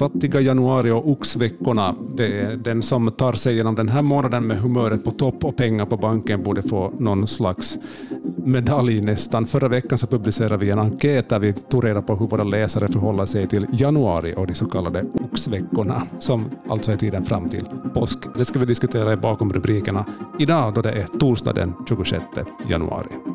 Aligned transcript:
Fattiga 0.00 0.40
januari 0.40 0.90
och 0.90 1.10
oxveckorna, 1.10 1.94
det 2.16 2.40
är 2.40 2.56
den 2.56 2.82
som 2.82 3.10
tar 3.10 3.32
sig 3.32 3.56
genom 3.56 3.74
den 3.74 3.88
här 3.88 4.02
månaden 4.02 4.46
med 4.46 4.58
humöret 4.58 5.04
på 5.04 5.10
topp 5.10 5.44
och 5.44 5.56
pengar 5.56 5.86
på 5.86 5.96
banken 5.96 6.42
borde 6.42 6.62
få 6.62 6.92
någon 6.98 7.26
slags 7.26 7.78
medalj 8.36 9.00
nästan. 9.00 9.46
Förra 9.46 9.68
veckan 9.68 9.98
så 9.98 10.06
publicerade 10.06 10.56
vi 10.56 10.70
en 10.70 10.78
enkät 10.78 11.28
där 11.28 11.38
vi 11.38 11.52
tog 11.52 11.84
reda 11.84 12.02
på 12.02 12.16
hur 12.16 12.26
våra 12.26 12.44
läsare 12.44 12.88
förhåller 12.88 13.26
sig 13.26 13.48
till 13.48 13.66
januari 13.72 14.34
och 14.36 14.46
de 14.46 14.54
så 14.54 14.66
kallade 14.66 15.04
oxveckorna, 15.24 16.02
som 16.18 16.44
alltså 16.68 16.92
är 16.92 16.96
tiden 16.96 17.24
fram 17.24 17.48
till 17.48 17.64
påsk. 17.94 18.18
Det 18.36 18.44
ska 18.44 18.58
vi 18.58 18.66
diskutera 18.66 19.16
bakom 19.16 19.52
rubrikerna 19.52 20.04
idag 20.38 20.74
då 20.74 20.82
det 20.82 20.92
är 20.92 21.06
torsdag 21.06 21.52
den 21.52 21.74
26 21.88 22.24
januari. 22.68 23.29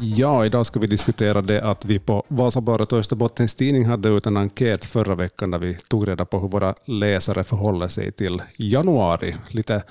Ja, 0.00 0.46
idag 0.46 0.66
ska 0.66 0.80
vi 0.80 0.86
diskutera 0.86 1.42
det 1.42 1.62
att 1.62 1.84
vi 1.84 1.98
på 1.98 2.24
Vasabaret 2.28 2.92
och 2.92 2.98
Österbottens 2.98 3.54
Tidning 3.54 3.84
hade 3.84 4.08
ut 4.08 4.26
en 4.26 4.36
enkät 4.36 4.84
förra 4.84 5.14
veckan 5.14 5.50
där 5.50 5.58
vi 5.58 5.74
tog 5.88 6.08
reda 6.08 6.24
på 6.24 6.40
hur 6.40 6.48
våra 6.48 6.74
läsare 6.84 7.44
förhåller 7.44 7.88
sig 7.88 8.12
till 8.12 8.42
januari. 8.56 9.36
Lite 9.48 9.82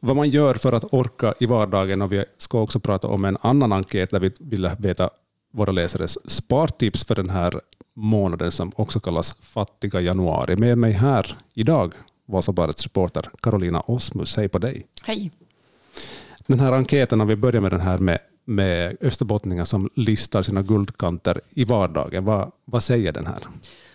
vad 0.00 0.16
man 0.16 0.30
gör 0.30 0.54
för 0.54 0.72
att 0.72 0.84
orka 0.94 1.34
i 1.40 1.46
vardagen 1.46 2.02
och 2.02 2.12
vi 2.12 2.24
ska 2.38 2.60
också 2.60 2.80
prata 2.80 3.08
om 3.08 3.24
en 3.24 3.36
annan 3.40 3.72
enkät 3.72 4.10
där 4.10 4.20
vi 4.20 4.30
ville 4.40 4.76
veta 4.78 5.10
våra 5.52 5.72
läsares 5.72 6.30
spartips 6.30 7.04
för 7.04 7.14
den 7.14 7.30
här 7.30 7.60
månaden 7.94 8.50
som 8.50 8.72
också 8.76 9.00
kallas 9.00 9.36
fattiga 9.40 10.00
januari. 10.00 10.56
Med 10.56 10.78
mig 10.78 10.92
här 10.92 11.36
idag 11.54 11.92
Vasabarets 12.28 12.82
reporter 12.84 13.28
Carolina 13.42 13.80
Osmus. 13.80 14.36
Hej 14.36 14.48
på 14.48 14.58
dig. 14.58 14.86
Hej. 15.02 15.30
Den 16.46 16.60
här 16.60 16.72
enkäten, 16.72 17.20
om 17.20 17.28
vi 17.28 17.36
börjar 17.36 17.60
med 17.60 17.70
den 17.70 17.80
här 17.80 17.98
med 17.98 18.18
med 18.44 18.96
österbottningar 19.00 19.64
som 19.64 19.90
listar 19.94 20.42
sina 20.42 20.62
guldkanter 20.62 21.40
i 21.50 21.64
vardagen. 21.64 22.24
Vad, 22.24 22.52
vad 22.64 22.82
säger 22.82 23.12
den 23.12 23.26
här? 23.26 23.38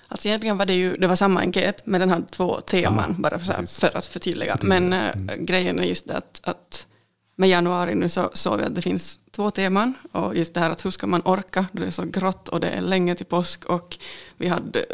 Alltså 0.07 0.27
egentligen 0.27 0.57
var 0.57 0.65
det 0.65 0.73
ju 0.73 0.97
det 0.97 1.07
var 1.07 1.15
samma 1.15 1.39
enkät, 1.39 1.85
men 1.85 1.99
den 1.99 2.09
hade 2.09 2.25
två 2.25 2.61
teman, 2.61 3.15
ja, 3.17 3.21
bara 3.21 3.39
för, 3.39 3.79
för, 3.79 3.97
att 3.97 4.05
förtydliga. 4.05 4.57
Men 4.61 4.93
äh, 4.93 5.35
grejen 5.39 5.79
är 5.79 5.83
just 5.83 6.07
det 6.07 6.17
att, 6.17 6.39
att 6.43 6.87
med 7.35 7.49
januari 7.49 7.95
nu 7.95 8.09
så 8.09 8.29
såg 8.33 8.57
vi 8.57 8.63
att 8.63 8.75
det 8.75 8.81
finns 8.81 9.19
två 9.31 9.51
teman. 9.51 9.93
Och 10.11 10.35
just 10.35 10.53
det 10.53 10.59
här 10.59 10.69
att 10.69 10.85
hur 10.85 10.91
ska 10.91 11.07
man 11.07 11.21
orka 11.25 11.65
det 11.71 11.85
är 11.85 11.91
så 11.91 12.03
grått 12.03 12.49
och 12.49 12.59
det 12.59 12.69
är 12.69 12.81
länge 12.81 13.15
till 13.15 13.25
påsk. 13.25 13.65
Och 13.65 13.97
vi 14.37 14.47
hade 14.47 14.85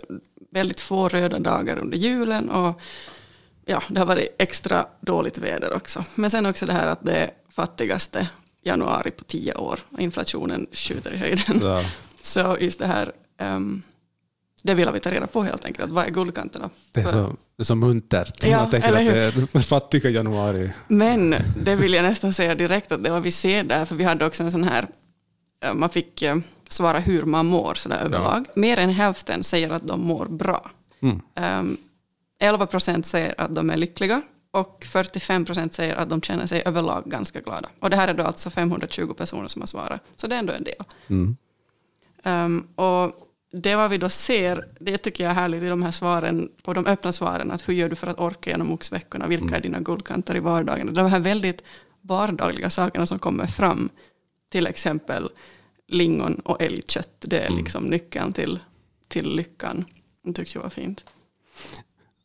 väldigt 0.52 0.82
få 0.82 1.10
röda 1.10 1.40
dagar 1.40 1.78
under 1.78 1.98
julen. 1.98 2.50
Och 2.50 2.82
ja, 3.66 3.84
det 3.90 4.00
har 4.00 4.06
varit 4.06 4.36
extra 4.40 4.86
dåligt 5.02 5.38
väder 5.38 5.74
också. 5.74 6.06
Men 6.16 6.32
sen 6.32 6.46
också 6.46 6.66
det 6.66 6.74
här 6.74 6.88
att 6.88 7.06
det 7.06 7.16
är 7.16 7.32
fattigaste 7.50 8.28
januari 8.64 9.12
på 9.12 9.24
tio 9.24 9.56
år 9.56 9.80
och 9.90 10.00
inflationen 10.00 10.68
skjuter 10.72 11.14
i 11.14 11.18
höjden. 11.18 11.60
Ja. 11.62 11.84
Så 12.22 12.58
just 12.60 12.80
det 12.80 12.88
här, 12.88 13.12
um, 13.42 13.84
det 14.64 14.74
vill 14.74 14.90
vi 14.94 15.00
ta 15.00 15.12
reda 15.12 15.28
på 15.28 15.44
helt 15.44 15.66
enkelt. 15.66 15.92
Vad 15.92 16.06
är 16.06 16.10
guldkanterna? 16.10 16.70
Det 16.92 17.02
är 17.02 17.06
så, 17.06 17.36
det 17.58 17.64
är 17.64 17.64
så 17.64 17.76
muntert. 17.76 18.44
Ja, 18.48 18.58
Man 18.58 18.70
tänker 18.70 18.88
att 18.88 18.96
det 18.96 19.58
är 19.58 19.62
fattiga 19.62 20.10
januari. 20.10 20.72
Men 20.88 21.36
det 21.64 21.76
vill 21.76 21.94
jag 21.94 22.04
nästan 22.04 22.34
säga 22.34 22.56
direkt 22.56 22.92
att 22.92 23.04
det 23.04 23.10
var 23.10 23.20
vi 23.20 23.32
ser 23.32 23.64
där, 23.64 23.86
för 23.86 23.96
vi 23.96 24.04
hade 24.04 24.26
också 24.26 24.44
en 24.44 24.52
sån 24.52 24.64
här, 24.64 24.88
eh, 25.66 25.74
man 25.74 25.90
fick 25.90 26.22
eh, 26.22 26.36
svara 26.68 27.00
hur 27.00 27.24
man 27.24 27.46
mår 27.46 27.74
sådär 27.74 28.00
överlag. 28.00 28.46
Ja. 28.48 28.62
Mer 28.62 28.78
än 28.78 28.90
hälften 28.90 29.44
säger 29.44 29.70
att 29.70 29.88
de 29.88 30.02
mår 30.02 30.26
bra. 30.26 30.72
Mm. 31.02 31.22
Um, 31.60 31.78
11 32.40 32.66
procent 32.66 33.06
säger 33.06 33.34
att 33.38 33.56
de 33.56 33.70
är 33.70 33.78
lyckliga 33.78 34.22
och 34.54 34.86
45 34.86 35.46
procent 35.46 35.74
säger 35.74 35.96
att 35.96 36.10
de 36.10 36.22
känner 36.22 36.48
sig 36.48 36.64
överlag 36.66 37.04
ganska 37.06 37.42
glada. 37.42 37.70
Och 37.80 37.90
det 37.90 37.96
här 37.96 38.08
är 38.08 38.14
då 38.14 38.24
alltså 38.24 38.50
520 38.50 39.14
personer 39.14 39.48
som 39.48 39.62
har 39.62 39.68
svarat, 39.68 40.02
så 40.16 40.28
det 40.28 40.36
är 40.36 40.40
ändå 40.40 40.54
en 40.54 40.64
del. 40.64 40.84
Mm. 41.08 41.38
Um, 42.24 42.68
och 42.76 43.30
det 43.52 43.76
vad 43.76 43.90
vi 43.90 43.98
då 43.98 44.10
ser, 44.10 44.66
det 44.80 44.98
tycker 44.98 45.24
jag 45.24 45.32
är 45.32 45.36
härligt 45.36 45.64
i 45.64 45.68
de 45.68 45.84
här 45.84 45.92
svaren, 45.92 46.50
på 46.64 46.74
de 46.74 46.86
öppna 46.86 47.12
svaren, 47.12 47.52
att 47.52 47.70
hur 47.70 47.74
gör 47.74 47.90
du 47.90 47.96
för 47.96 48.08
att 48.08 48.20
orka 48.20 48.50
genom 48.50 48.72
oxveckorna, 48.72 49.28
vilka 49.28 49.46
mm. 49.46 49.54
är 49.54 49.62
dina 49.62 49.80
guldkanter 49.80 50.36
i 50.36 50.40
vardagen? 50.40 50.94
De 50.94 51.08
här 51.08 51.20
väldigt 51.20 51.64
vardagliga 52.02 52.70
sakerna 52.70 53.06
som 53.06 53.20
kommer 53.20 53.48
fram, 53.48 53.90
till 54.52 54.68
exempel 54.68 55.30
lingon 55.88 56.36
och 56.36 56.62
älgkött, 56.62 57.16
det 57.20 57.40
är 57.40 57.48
mm. 57.48 57.58
liksom 57.58 57.84
nyckeln 57.84 58.34
till, 58.34 58.60
till 59.08 59.36
lyckan. 59.36 59.86
Det 60.24 60.34
tyckte 60.34 60.58
jag 60.58 60.64
var 60.64 60.70
fint. 60.70 61.04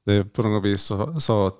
Det 0.04 0.12
är 0.12 0.22
på 0.22 0.42
något 0.42 0.64
vis 0.64 0.82
så, 0.82 1.20
så 1.20 1.52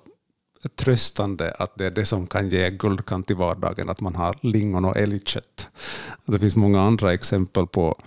tröstande 0.75 1.51
att 1.59 1.75
det 1.75 1.85
är 1.85 1.91
det 1.91 2.05
som 2.05 2.27
kan 2.27 2.49
ge 2.49 2.69
guldkant 2.69 3.31
i 3.31 3.33
vardagen, 3.33 3.89
att 3.89 4.01
man 4.01 4.15
har 4.15 4.35
lingon 4.41 4.85
och 4.85 4.97
älgkött. 4.97 5.67
Det 6.25 6.39
finns 6.39 6.55
många 6.55 6.81
andra 6.81 7.13
exempel 7.13 7.67
på, 7.67 8.01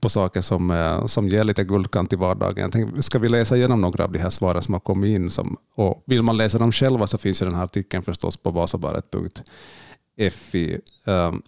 på 0.00 0.08
saker 0.08 0.40
som, 0.40 0.70
eh, 0.70 1.06
som 1.06 1.28
ger 1.28 1.44
lite 1.44 1.64
guldkant 1.64 2.12
i 2.12 2.16
vardagen. 2.16 2.62
Jag 2.62 2.72
tänkte, 2.72 3.02
ska 3.02 3.18
vi 3.18 3.28
läsa 3.28 3.56
igenom 3.56 3.80
några 3.80 4.04
av 4.04 4.12
de 4.12 4.18
här 4.18 4.30
svaren 4.30 4.62
som 4.62 4.74
har 4.74 4.80
kommit 4.80 5.18
in? 5.18 5.30
Som, 5.30 5.56
och 5.74 6.02
vill 6.06 6.22
man 6.22 6.36
läsa 6.36 6.58
dem 6.58 6.72
själva 6.72 7.06
så 7.06 7.18
finns 7.18 7.42
ju 7.42 7.46
den 7.46 7.54
här 7.54 7.64
artikeln 7.64 8.02
förstås 8.02 8.36
på 8.36 8.50
vasabaret.fi. 8.50 9.60
Ehm, 11.04 11.42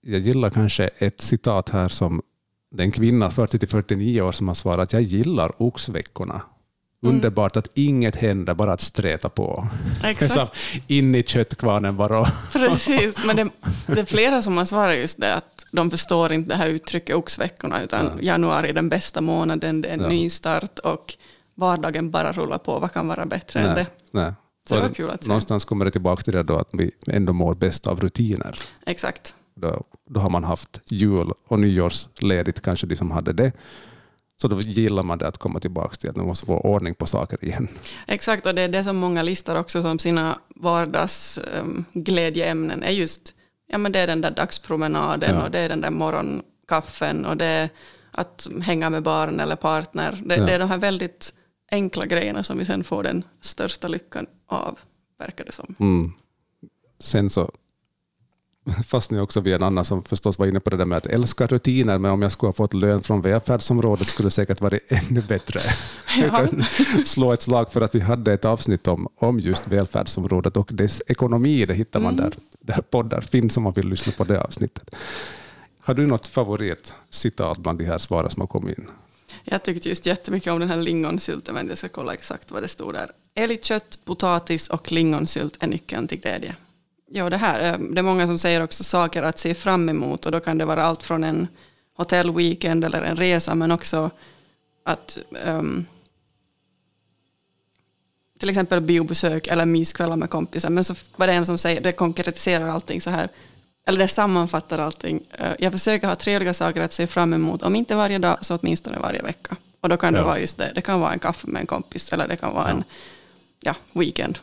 jag 0.00 0.20
gillar 0.20 0.50
kanske 0.50 0.86
ett 0.98 1.20
citat 1.20 1.68
här 1.68 1.88
som 1.88 2.22
det 2.70 2.82
är 2.82 2.84
en 2.84 2.92
kvinna, 2.92 3.28
40-49 3.28 4.20
år, 4.20 4.32
som 4.32 4.48
har 4.48 4.54
svarat 4.54 4.92
jag 4.92 5.02
gillar 5.02 5.62
oxveckorna. 5.62 6.42
Mm. 7.02 7.14
Underbart 7.14 7.56
att 7.56 7.70
inget 7.74 8.16
händer, 8.16 8.54
bara 8.54 8.72
att 8.72 8.80
streta 8.80 9.28
på. 9.28 9.68
Exakt. 10.04 10.54
in 10.86 11.14
i 11.14 11.22
köttkvarnen 11.22 11.96
bara. 11.96 12.24
Precis, 12.52 13.24
men 13.26 13.36
det, 13.36 13.48
det, 13.86 14.00
är 14.00 14.04
flera 14.04 14.42
som 14.42 14.56
har 14.56 14.64
svarat 14.64 14.96
just 14.96 15.20
det, 15.20 15.34
att 15.34 15.66
de 15.72 15.90
förstår 15.90 16.32
inte 16.32 16.48
det 16.48 16.56
här 16.56 16.68
uttrycket 16.68 17.16
oxveckorna, 17.16 17.82
utan 17.82 18.04
ja. 18.04 18.12
januari 18.20 18.68
är 18.68 18.72
den 18.72 18.88
bästa 18.88 19.20
månaden, 19.20 19.82
det 19.82 19.88
är 19.88 19.94
en 19.94 20.00
ja. 20.00 20.08
ny 20.08 20.30
start 20.30 20.78
och 20.78 21.14
vardagen 21.54 22.10
bara 22.10 22.32
rullar 22.32 22.58
på. 22.58 22.78
Vad 22.78 22.92
kan 22.92 23.08
vara 23.08 23.26
bättre 23.26 23.60
nej, 23.60 23.68
än 23.68 23.74
det? 23.74 23.86
Nej. 24.10 24.32
Så 24.68 24.74
det 24.74 24.80
var 24.80 24.88
kul 24.88 25.10
att 25.10 25.22
se. 25.22 25.28
Någonstans 25.28 25.64
kommer 25.64 25.84
det 25.84 25.90
tillbaka 25.90 26.22
till 26.22 26.32
det 26.32 26.42
då 26.42 26.56
att 26.56 26.68
vi 26.72 26.90
ändå 27.06 27.32
mår 27.32 27.54
bäst 27.54 27.86
av 27.86 28.00
rutiner. 28.00 28.54
Exakt. 28.86 29.34
Då, 29.54 29.84
då 30.10 30.20
har 30.20 30.30
man 30.30 30.44
haft 30.44 30.80
jul 30.86 31.30
och 31.48 31.58
nyårsledigt, 31.58 32.60
kanske 32.60 32.86
de 32.86 32.96
som 32.96 33.10
hade 33.10 33.32
det. 33.32 33.52
Så 34.42 34.48
då 34.48 34.60
gillar 34.60 35.02
man 35.02 35.18
det 35.18 35.28
att 35.28 35.38
komma 35.38 35.60
tillbaka 35.60 35.94
till 35.94 36.10
att 36.10 36.16
man 36.16 36.26
måste 36.26 36.46
få 36.46 36.58
ordning 36.58 36.94
på 36.94 37.06
saker 37.06 37.44
igen. 37.44 37.68
Exakt, 38.06 38.46
och 38.46 38.54
det 38.54 38.62
är 38.62 38.68
det 38.68 38.84
som 38.84 38.96
många 38.96 39.22
listar 39.22 39.56
också 39.56 39.82
som 39.82 39.98
sina 39.98 40.38
vardagsglädjeämnen 40.56 42.78
um, 42.78 42.82
är 42.82 42.90
just 42.90 43.34
ja, 43.68 43.78
men 43.78 43.92
det 43.92 43.98
är 43.98 44.06
den 44.06 44.20
där 44.20 44.30
dagspromenaden 44.30 45.36
ja. 45.36 45.44
och 45.44 45.50
det 45.50 45.58
är 45.58 45.68
den 45.68 45.80
där 45.80 45.90
morgonkaffen 45.90 47.26
och 47.26 47.36
det 47.36 47.44
är 47.44 47.68
att 48.10 48.48
hänga 48.62 48.90
med 48.90 49.02
barn 49.02 49.40
eller 49.40 49.56
partner. 49.56 50.22
Det, 50.24 50.36
ja. 50.36 50.44
det 50.44 50.52
är 50.52 50.58
de 50.58 50.70
här 50.70 50.78
väldigt 50.78 51.34
enkla 51.70 52.06
grejerna 52.06 52.42
som 52.42 52.58
vi 52.58 52.64
sen 52.64 52.84
får 52.84 53.02
den 53.02 53.24
största 53.40 53.88
lyckan 53.88 54.26
av, 54.46 54.78
verkar 55.18 55.44
det 55.44 55.52
som. 55.52 55.74
Mm. 55.78 56.12
Sen 56.98 57.30
så 57.30 57.50
fastnade 58.86 59.18
jag 59.18 59.24
också 59.24 59.40
vid 59.40 59.54
en 59.54 59.62
annan 59.62 59.84
som 59.84 60.02
förstås 60.02 60.38
var 60.38 60.46
inne 60.46 60.60
på 60.60 60.70
det 60.70 60.76
där 60.76 60.84
med 60.84 60.98
att 60.98 61.06
älska 61.06 61.46
rutiner, 61.46 61.98
men 61.98 62.10
om 62.10 62.22
jag 62.22 62.32
skulle 62.32 62.48
ha 62.48 62.52
fått 62.52 62.74
lön 62.74 63.02
från 63.02 63.20
välfärdsområdet 63.20 64.06
skulle 64.06 64.26
det 64.26 64.30
säkert 64.30 64.60
varit 64.60 64.80
ännu 64.92 65.22
bättre. 65.22 65.60
Ja. 66.18 66.46
Slå 67.04 67.32
ett 67.32 67.42
slag 67.42 67.72
för 67.72 67.80
att 67.80 67.94
vi 67.94 68.00
hade 68.00 68.32
ett 68.32 68.44
avsnitt 68.44 68.88
om, 68.88 69.08
om 69.16 69.40
just 69.40 69.68
välfärdsområdet 69.68 70.56
och 70.56 70.70
dess 70.72 71.02
ekonomi. 71.06 71.66
Det 71.66 71.74
hittar 71.74 72.00
man 72.00 72.12
mm. 72.12 72.24
där, 72.24 72.34
där 72.60 72.82
poddar 72.82 73.20
finns 73.20 73.56
om 73.56 73.62
man 73.62 73.72
vill 73.72 73.88
lyssna 73.88 74.12
på 74.12 74.24
det 74.24 74.40
avsnittet. 74.40 74.94
Har 75.80 75.94
du 75.94 76.06
något 76.06 76.26
favoritcitat 76.26 77.58
bland 77.58 77.78
de 77.78 77.84
här 77.84 77.98
svaren 77.98 78.30
som 78.30 78.40
har 78.40 78.46
kommit 78.46 78.78
in? 78.78 78.86
Jag 79.44 79.62
tyckte 79.62 79.88
just 79.88 80.06
jättemycket 80.06 80.52
om 80.52 80.60
den 80.60 80.68
här 80.68 80.76
lingonsylten, 80.76 81.54
men 81.54 81.68
jag 81.68 81.78
ska 81.78 81.88
kolla 81.88 82.14
exakt 82.14 82.50
vad 82.50 82.62
det 82.62 82.68
stod 82.68 82.94
där. 82.94 83.10
Älgkött, 83.34 83.98
potatis 84.04 84.68
och 84.68 84.92
lingonsylt 84.92 85.56
är 85.60 85.66
nyckeln 85.66 86.08
till 86.08 86.20
glädje. 86.20 86.56
Ja, 87.14 87.30
det 87.30 87.36
här. 87.36 87.72
Eh, 87.72 87.78
det 87.78 87.98
är 87.98 88.02
många 88.02 88.26
som 88.26 88.38
säger 88.38 88.62
också 88.62 88.84
saker 88.84 89.22
att 89.22 89.38
se 89.38 89.54
fram 89.54 89.88
emot 89.88 90.26
och 90.26 90.32
då 90.32 90.40
kan 90.40 90.58
det 90.58 90.64
vara 90.64 90.82
allt 90.82 91.02
från 91.02 91.24
en 91.24 91.48
hotellweekend 91.96 92.84
eller 92.84 93.02
en 93.02 93.16
resa 93.16 93.54
men 93.54 93.72
också 93.72 94.10
att 94.84 95.18
um, 95.44 95.86
till 98.40 98.48
exempel 98.48 98.80
biobesök 98.80 99.46
eller 99.46 99.66
myskvällar 99.66 100.16
med 100.16 100.30
kompisar. 100.30 100.70
Men 100.70 100.84
så 100.84 100.94
var 101.16 101.26
det 101.26 101.32
en 101.32 101.46
som 101.46 101.58
säger, 101.58 101.80
det 101.80 101.92
konkretiserar 101.92 102.68
allting 102.68 103.00
så 103.00 103.10
här, 103.10 103.28
eller 103.86 103.98
det 103.98 104.08
sammanfattar 104.08 104.78
allting. 104.78 105.20
Eh, 105.30 105.52
jag 105.58 105.72
försöker 105.72 106.06
ha 106.06 106.14
trevliga 106.14 106.54
saker 106.54 106.80
att 106.80 106.92
se 106.92 107.06
fram 107.06 107.32
emot, 107.32 107.62
om 107.62 107.76
inte 107.76 107.94
varje 107.94 108.18
dag 108.18 108.38
så 108.40 108.56
åtminstone 108.56 108.98
varje 108.98 109.22
vecka. 109.22 109.56
Och 109.80 109.88
då 109.88 109.96
kan 109.96 110.14
det 110.14 110.22
vara 110.22 110.38
just 110.38 110.56
det, 110.56 110.72
det 110.74 110.80
kan 110.80 111.00
vara 111.00 111.12
en 111.12 111.18
kaffe 111.18 111.46
med 111.46 111.60
en 111.60 111.66
kompis 111.66 112.12
eller 112.12 112.28
det 112.28 112.36
kan 112.36 112.54
vara 112.54 112.68
ja. 112.68 112.70
en 112.70 112.84
ja, 113.60 113.74
weekend 113.92 114.38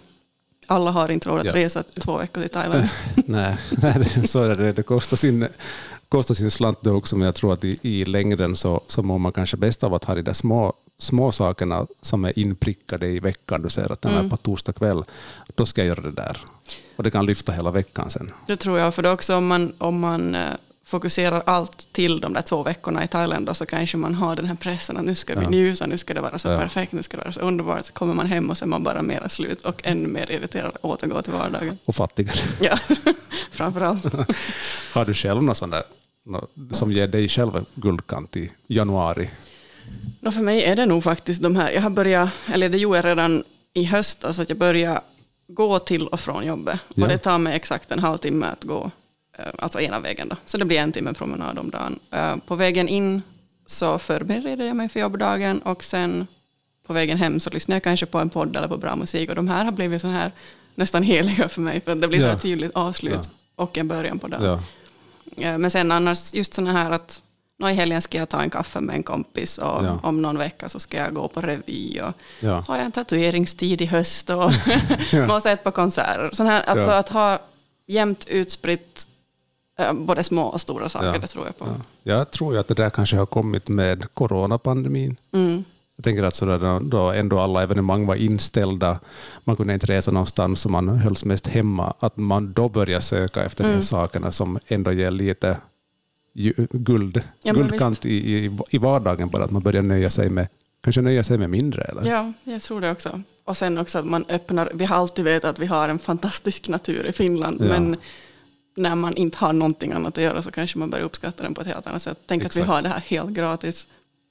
alla 0.71 0.92
har 0.92 1.10
inte 1.12 1.30
råd 1.30 1.39
att 1.39 1.45
Ja. 1.45 1.56
resa 1.56 1.83
två 1.83 2.18
veckor 2.18 2.42
till 2.42 2.50
Thailand. 2.50 2.89
Nej, 3.16 3.57
nej, 3.81 3.94
det- 4.16 4.27
så 4.27 4.44
är 4.44 4.56
det. 4.56 4.71
Det 4.74 4.83
kostar 4.83 5.18
sin, 5.18 5.48
kostar 6.10 6.36
sin 6.36 6.51
slant 6.51 6.77
det 6.81 6.92
också, 6.92 7.16
men 7.18 7.25
jag 7.25 7.36
tror 7.36 7.54
att 7.54 7.63
i, 7.63 7.80
i 7.81 8.06
längden 8.06 8.56
så, 8.56 8.81
så 8.88 9.04
mår 9.04 9.18
man 9.18 9.31
kanske 9.31 9.57
bäst 9.57 9.83
av 9.83 9.94
att 9.94 10.04
ha 10.06 10.16
de 10.16 10.21
där 10.21 10.33
små, 10.33 10.74
små 10.98 11.31
sakerna 11.31 11.88
som 12.01 12.25
är 12.25 12.39
inprickade 12.39 13.07
i 13.07 13.19
veckan. 13.19 13.62
Du 13.62 13.69
säger 13.69 13.92
att 13.92 14.01
den 14.01 14.12
är 14.25 14.30
på 14.30 14.38
torsdag 14.38 14.71
kväll, 14.74 15.04
då 15.56 15.66
ska 15.66 15.81
jag 15.81 15.88
göra 15.88 16.01
det 16.01 16.12
där. 16.12 16.38
Och 16.95 17.04
det 17.04 17.12
kan 17.12 17.25
lyfta 17.25 17.51
hela 17.51 17.72
veckan 17.72 18.10
sen. 18.10 18.31
Det 18.48 18.56
tror 18.57 18.80
jag, 18.80 18.95
för 18.95 19.04
det 19.04 19.12
också 19.12 19.36
om 19.36 19.48
man, 19.48 19.74
om 19.77 20.00
man 20.00 20.36
eh, 20.36 20.42
fokuserar 20.89 21.44
allt 21.45 21.94
till 21.94 22.19
de 22.21 22.33
där 22.33 22.41
två 22.41 22.63
veckorna 22.63 23.03
i 23.03 23.07
Thailand 23.07 23.45
då, 23.45 23.53
så 23.53 23.65
kanske 23.65 23.97
man 23.97 24.13
har 24.15 24.36
den 24.36 24.45
här 24.45 24.56
pressen 24.56 24.97
att 24.97 25.06
nu 25.06 25.15
ska 25.15 25.36
vi 25.36 25.44
Ja. 25.44 25.50
njuta, 25.50 25.86
nu 25.88 25.97
ska 25.97 26.13
det 26.13 26.21
vara 26.21 26.38
så 26.38 26.47
Ja. 26.47 26.57
perfekt, 26.57 26.91
nu 26.91 27.03
ska 27.03 27.18
det 27.18 27.24
vara 27.24 27.31
så 27.31 27.39
underbart. 27.39 27.86
Så 27.86 27.94
kommer 27.94 28.13
man 28.13 28.25
hem 28.27 28.50
och 28.50 28.57
så 28.57 28.65
är 28.65 28.68
man 28.69 28.83
bara 28.83 29.01
mera 29.01 29.30
slut 29.30 29.62
och 29.62 29.81
ännu 29.83 30.07
mer 30.07 30.31
irriterad 30.31 30.75
och 30.81 30.89
återgår 30.89 31.21
till 31.21 31.33
vardagen. 31.33 31.77
Och 31.86 31.95
fattigare. 31.95 32.39
Ja, 32.62 32.80
framför 33.51 33.81
allt. 33.81 34.03
Har 34.94 35.06
du 35.06 35.13
själv 35.13 35.44
något 35.44 35.57
sånt 35.57 35.71
där 35.71 35.83
som 36.71 36.91
ger 36.91 37.07
dig 37.07 37.27
själv 37.30 37.65
guldkant 37.75 38.38
i 38.38 38.51
januari? 38.68 39.30
Nå, 40.19 40.31
för 40.31 40.41
mig 40.41 40.63
är 40.63 40.75
det 40.75 40.86
nog 40.86 41.03
faktiskt 41.03 41.41
de 41.44 41.56
här, 41.56 41.71
jag 41.71 41.81
har 41.81 41.89
börjat, 41.89 42.30
eller 42.53 42.69
det 42.69 42.77
gjorde 42.77 42.97
jag 42.97 43.06
redan 43.06 43.44
i 43.74 43.83
höstas, 43.83 44.39
att 44.39 44.50
jag 44.50 44.57
började 44.57 45.01
gå 45.47 45.80
till 45.80 46.07
och 46.07 46.19
från 46.19 46.45
jobbet. 46.45 46.80
Ja. 46.94 47.03
Och 47.03 47.09
det 47.09 47.18
tar 47.18 47.38
mig 47.38 47.56
exakt 47.56 47.91
en 47.91 48.00
halvtimme 48.00 48.45
att 48.45 48.63
gå, 48.63 48.91
alltså 49.59 49.80
ena 49.81 50.00
vägen 50.00 50.30
då. 50.30 50.36
Så 50.45 50.57
det 50.57 50.65
blir 50.65 50.77
en 50.80 50.91
timme 50.91 51.13
promenad 51.13 51.59
om 51.59 51.69
dagen. 51.71 52.00
Eh, 52.12 52.36
På 52.38 52.56
vägen 52.56 52.88
in 52.88 53.21
så 53.65 54.00
förbereder 54.00 54.65
jag 54.65 54.75
mig 54.75 54.89
för 54.89 55.00
jobbdagen 55.00 55.62
och 55.62 55.83
sen 55.83 56.27
på 56.88 56.94
vägen 56.94 57.18
hem 57.18 57.39
så 57.39 57.50
lyssnar 57.50 57.75
jag 57.75 57.83
kanske 57.83 58.06
på 58.06 58.19
en 58.19 58.30
podd 58.30 58.56
eller 58.56 58.68
på 58.68 58.77
bra 58.77 58.95
musik 58.95 59.30
och 59.30 59.36
de 59.36 59.47
här 59.47 59.65
har 59.65 59.71
blivit 59.71 60.01
så 60.01 60.07
här 60.07 60.31
nästan 60.75 61.03
heliga 61.03 61.50
för 61.50 61.62
mig 61.62 61.81
för 61.81 61.95
det 61.95 62.07
blir 62.07 62.19
så 62.19 62.25
Ja. 62.27 62.39
tydligt 62.39 62.71
avslut 62.75 63.13
Ja. 63.24 63.30
och 63.56 63.77
en 63.77 63.88
början 63.88 64.19
på 64.19 64.27
dagen. 64.27 64.62
Ja. 65.36 65.47
Eh, 65.47 65.57
Men 65.57 65.71
sen 65.71 65.91
annars 65.91 66.33
just 66.33 66.53
såna 66.53 66.71
här 66.71 66.91
att 66.91 67.21
nå 67.57 67.69
i 67.69 67.74
helgen 67.74 68.01
ska 68.01 68.18
jag 68.18 68.30
ta 68.30 68.41
en 68.41 68.50
kaffe 68.50 68.80
med 68.81 68.95
en 68.95 69.03
kompis 69.03 69.57
och 69.57 69.86
Ja. 69.86 70.00
om 70.03 70.21
någon 70.21 70.38
vecka 70.38 70.69
så 70.69 70.80
ska 70.80 70.97
jag 70.97 71.13
gå 71.13 71.27
på 71.27 71.41
revy 71.41 72.00
och 72.01 72.13
Ja. 72.39 72.63
har 72.68 72.75
jag 72.75 72.86
en 72.86 72.91
tatueringstid 72.91 73.81
i 73.81 73.86
höst 73.86 74.30
och 74.30 74.51
måste 75.27 75.51
ett 75.51 75.63
par 75.63 75.71
konserter. 75.71 76.30
Sån 76.33 76.47
här, 76.47 76.62
alltså 76.62 76.91
att 76.91 77.09
ha 77.09 77.39
jämnt 77.88 78.27
utspritt 78.27 79.07
både 79.94 80.24
små 80.24 80.42
och 80.44 80.62
stora 80.62 80.90
saker, 80.90 81.08
Ja. 81.08 81.18
det 81.18 81.28
tror 81.28 81.46
jag 81.46 81.58
på. 81.58 81.66
Ja. 81.66 81.74
Jag 82.04 82.31
tror 82.31 82.54
ju 82.54 82.60
att 82.60 82.68
det 82.68 82.74
där 82.74 82.90
kanske 82.90 83.18
har 83.18 83.26
kommit 83.26 83.68
med 83.68 84.14
coronapandemin. 84.14 85.16
Mm. 85.34 85.64
Jag 85.96 86.04
tänker 86.04 86.24
att 86.24 86.36
sådär, 86.36 86.58
då- 86.60 86.80
då 86.80 87.12
ändå 87.12 87.40
alla 87.40 87.64
evenemang 87.64 88.06
var 88.06 88.16
inställda, 88.16 89.00
man 89.44 89.56
kunde 89.56 89.74
inte 89.74 89.88
resa 89.88 90.12
någonstans 90.12 90.66
och 90.66 90.72
man 90.72 90.90
hölls 90.90 91.26
mest 91.26 91.48
hemma, 91.48 91.94
att 92.00 92.18
man 92.18 92.54
då 92.54 92.70
börjar 92.70 93.00
söka 93.00 93.44
efter 93.44 93.64
de 93.64 93.70
här 93.74 93.81
sakerna 93.81 94.31
som 94.31 94.60
ändå 94.68 94.92
ger 94.92 95.12
lite 95.12 95.58
guld, 96.72 97.22
Ja, 97.44 97.54
guldkant 97.54 98.06
i, 98.06 98.10
i, 98.36 98.58
i 98.70 98.78
vardagen, 98.78 99.30
bara 99.30 99.44
att 99.44 99.52
man 99.52 99.62
börjar 99.62 99.82
nöja 99.82 100.10
sig 100.10 100.30
med, 100.30 100.48
kanske 100.84 101.02
nöja 101.02 101.24
sig 101.24 101.38
med 101.38 101.50
mindre. 101.50 101.82
Eller? 101.82 102.10
Ja, 102.12 102.34
jag 102.44 102.62
tror 102.62 102.82
det 102.82 102.92
också. 102.92 103.22
Och 103.46 103.58
sen 103.58 103.78
också 103.78 104.00
att 104.00 104.06
man 104.06 104.25
öppnar, 104.30 104.72
vi 104.74 104.86
har 104.86 104.96
alltid 104.96 105.25
vetat 105.25 105.50
att 105.50 105.60
vi 105.60 105.66
har 105.66 105.90
en 105.90 106.00
fantastisk 106.00 106.68
natur 106.70 107.06
i 107.06 107.12
Finland, 107.14 107.62
Ja. 107.62 107.66
men 107.68 107.96
när 108.80 108.96
man 108.96 109.16
inte 109.16 109.38
har 109.38 109.54
någonting 109.54 109.92
annat 109.92 110.18
att 110.18 110.24
göra 110.24 110.42
så 110.44 110.52
kanske 110.52 110.78
man 110.80 110.90
börjar 110.90 111.06
uppskatta 111.06 111.44
den 111.44 111.54
på 111.54 111.62
ett 111.62 111.68
helt 111.68 111.88
annat 111.88 112.02
sätt. 112.02 112.18
Tänk 112.26 112.46
att 112.46 112.56
vi 112.56 112.60
Exakt. 112.62 112.68
har 112.74 112.81
det 112.81 112.90
här 112.90 113.00
helt 113.00 113.30
gratis, 113.30 113.88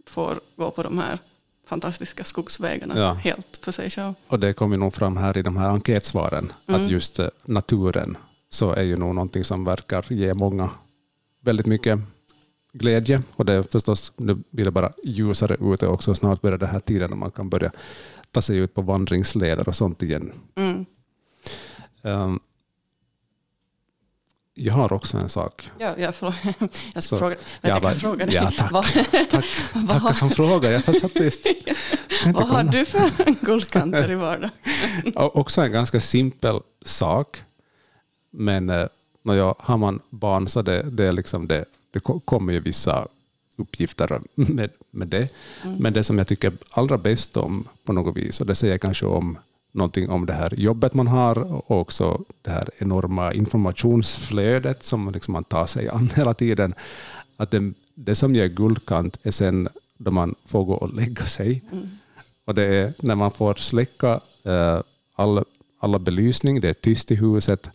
får 0.06 0.40
gå 0.56 0.70
på 0.70 0.82
de 0.82 0.98
här 0.98 1.18
fantastiska 1.66 2.24
skogsvägarna 2.24 2.98
Ja. 2.98 3.12
helt 3.12 3.58
för 3.62 3.72
sig 3.72 3.90
själv. 3.90 4.14
Och 4.28 4.40
det 4.40 4.52
kommer 4.52 4.76
nog 4.76 4.94
fram 4.94 5.16
här 5.16 5.38
i 5.38 5.42
de 5.42 5.56
här 5.56 5.68
enkätsvaren, 5.68 6.52
Mm. 6.66 6.80
att 6.82 6.90
just 6.90 7.18
eh, 7.18 7.28
naturen 7.44 8.16
så 8.50 8.72
är 8.72 8.82
ju 8.82 8.96
nog 8.96 9.14
någonting 9.14 9.44
som 9.44 9.64
verkar 9.64 10.04
ge 10.08 10.34
många 10.34 10.70
väldigt 11.40 11.66
mycket 11.66 11.98
glädje. 12.72 13.22
Och 13.36 13.44
det 13.44 13.52
är 13.52 13.62
förstås, 13.62 14.12
nu 14.16 14.38
blir 14.50 14.64
det 14.64 14.70
bara 14.70 14.90
ljusare 15.04 15.56
ute 15.72 15.86
också. 15.86 16.14
Snart 16.14 16.40
börjar 16.42 16.58
den 16.58 16.68
här 16.68 16.80
tiden 16.80 17.10
när 17.10 17.16
man 17.16 17.30
kan 17.30 17.48
börja 17.48 17.70
ta 18.30 18.42
sig 18.42 18.56
ut 18.56 18.74
på 18.74 18.82
vandringsleder 18.82 19.68
och 19.68 19.76
sånt 19.76 20.02
igen. 20.02 20.32
Mm. 20.56 20.86
Ehm, 22.02 22.40
jag 24.58 24.74
har 24.74 24.92
också 24.92 25.16
en 25.16 25.28
sak. 25.28 25.70
Ja, 25.78 25.94
jag, 25.98 26.14
jag 26.14 26.14
ska 26.92 27.00
Så, 27.00 27.18
fråga, 27.18 27.36
ja, 27.60 27.68
jag 27.68 27.80
vad- 27.80 27.96
fråga 27.96 28.26
dig. 28.26 28.34
ja, 28.34 28.50
tack. 28.56 28.72
Vad, 28.72 28.84
Tack, 29.30 29.44
tackar 29.88 30.12
som 30.12 30.30
frågar. 30.30 30.70
Jag 30.70 30.84
just. 31.24 31.46
Vad 32.34 32.48
har 32.48 32.62
du 32.64 32.84
för 32.84 33.44
guldkanter 33.46 34.10
i 34.10 34.14
vardagen? 34.14 34.50
Också 35.14 35.60
en 35.62 35.72
ganska 35.72 36.00
simpel 36.00 36.60
sak. 36.84 37.42
Men 38.30 38.70
eh, 38.70 38.86
när 39.22 39.34
jag, 39.34 39.54
har 39.58 39.76
man 39.76 40.00
barn 40.10 40.48
så 40.48 40.62
det, 40.62 40.82
det, 40.82 41.04
är 41.08 41.12
liksom 41.12 41.48
det, 41.48 41.64
det 41.90 42.00
ko- 42.00 42.20
kommer 42.20 42.52
ju 42.52 42.60
vissa 42.60 43.06
uppgifter 43.56 44.20
med, 44.34 44.70
med 44.90 45.08
det. 45.08 45.28
Men 45.78 45.92
det 45.92 46.04
som 46.04 46.18
jag 46.18 46.26
tycker 46.26 46.52
allra 46.70 46.98
bäst 46.98 47.36
om 47.36 47.68
på 47.84 47.92
något 47.92 48.16
vis, 48.16 48.40
och 48.40 48.46
det 48.46 48.54
säger 48.54 48.78
kanske 48.78 49.06
om 49.06 49.38
någonting 49.78 50.10
om 50.10 50.26
det 50.26 50.32
här 50.32 50.54
jobbet 50.56 50.94
man 50.94 51.06
har 51.06 51.38
och 51.38 51.80
också 51.80 52.24
det 52.42 52.50
här 52.50 52.70
enorma 52.78 53.32
informationsflödet 53.32 54.82
som 54.82 55.10
liksom 55.10 55.32
man 55.32 55.44
tar 55.44 55.66
sig 55.66 55.88
an 55.88 56.10
hela 56.16 56.34
tiden. 56.34 56.74
Att 57.36 57.50
det, 57.50 57.72
det 57.94 58.14
som 58.14 58.34
ger 58.34 58.46
guldkant 58.46 59.18
är 59.22 59.30
sen 59.30 59.68
då 59.96 60.10
man 60.10 60.34
får 60.46 60.64
gå 60.64 60.74
och 60.74 60.94
lägga 60.94 61.26
sig. 61.26 61.62
Och 62.44 62.54
det 62.54 62.64
är 62.64 62.92
när 62.98 63.14
man 63.14 63.30
får 63.30 63.54
släcka 63.54 64.20
eh, 64.44 64.80
all, 65.14 65.44
alla 65.80 65.98
belysning, 65.98 66.60
det 66.60 66.68
är 66.68 66.74
tyst 66.74 67.10
i 67.10 67.14
huset 67.14 67.70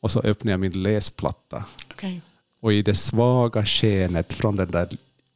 och 0.00 0.10
så 0.10 0.20
öppnar 0.20 0.52
jag 0.52 0.60
min 0.60 0.82
läsplatta. 0.82 1.64
Okej. 1.90 2.20
Och 2.60 2.72
i 2.72 2.82
det 2.82 2.94
svaga 2.94 3.66
skenet 3.66 4.32
från 4.32 4.56
den 4.56 4.70
där 4.70 4.88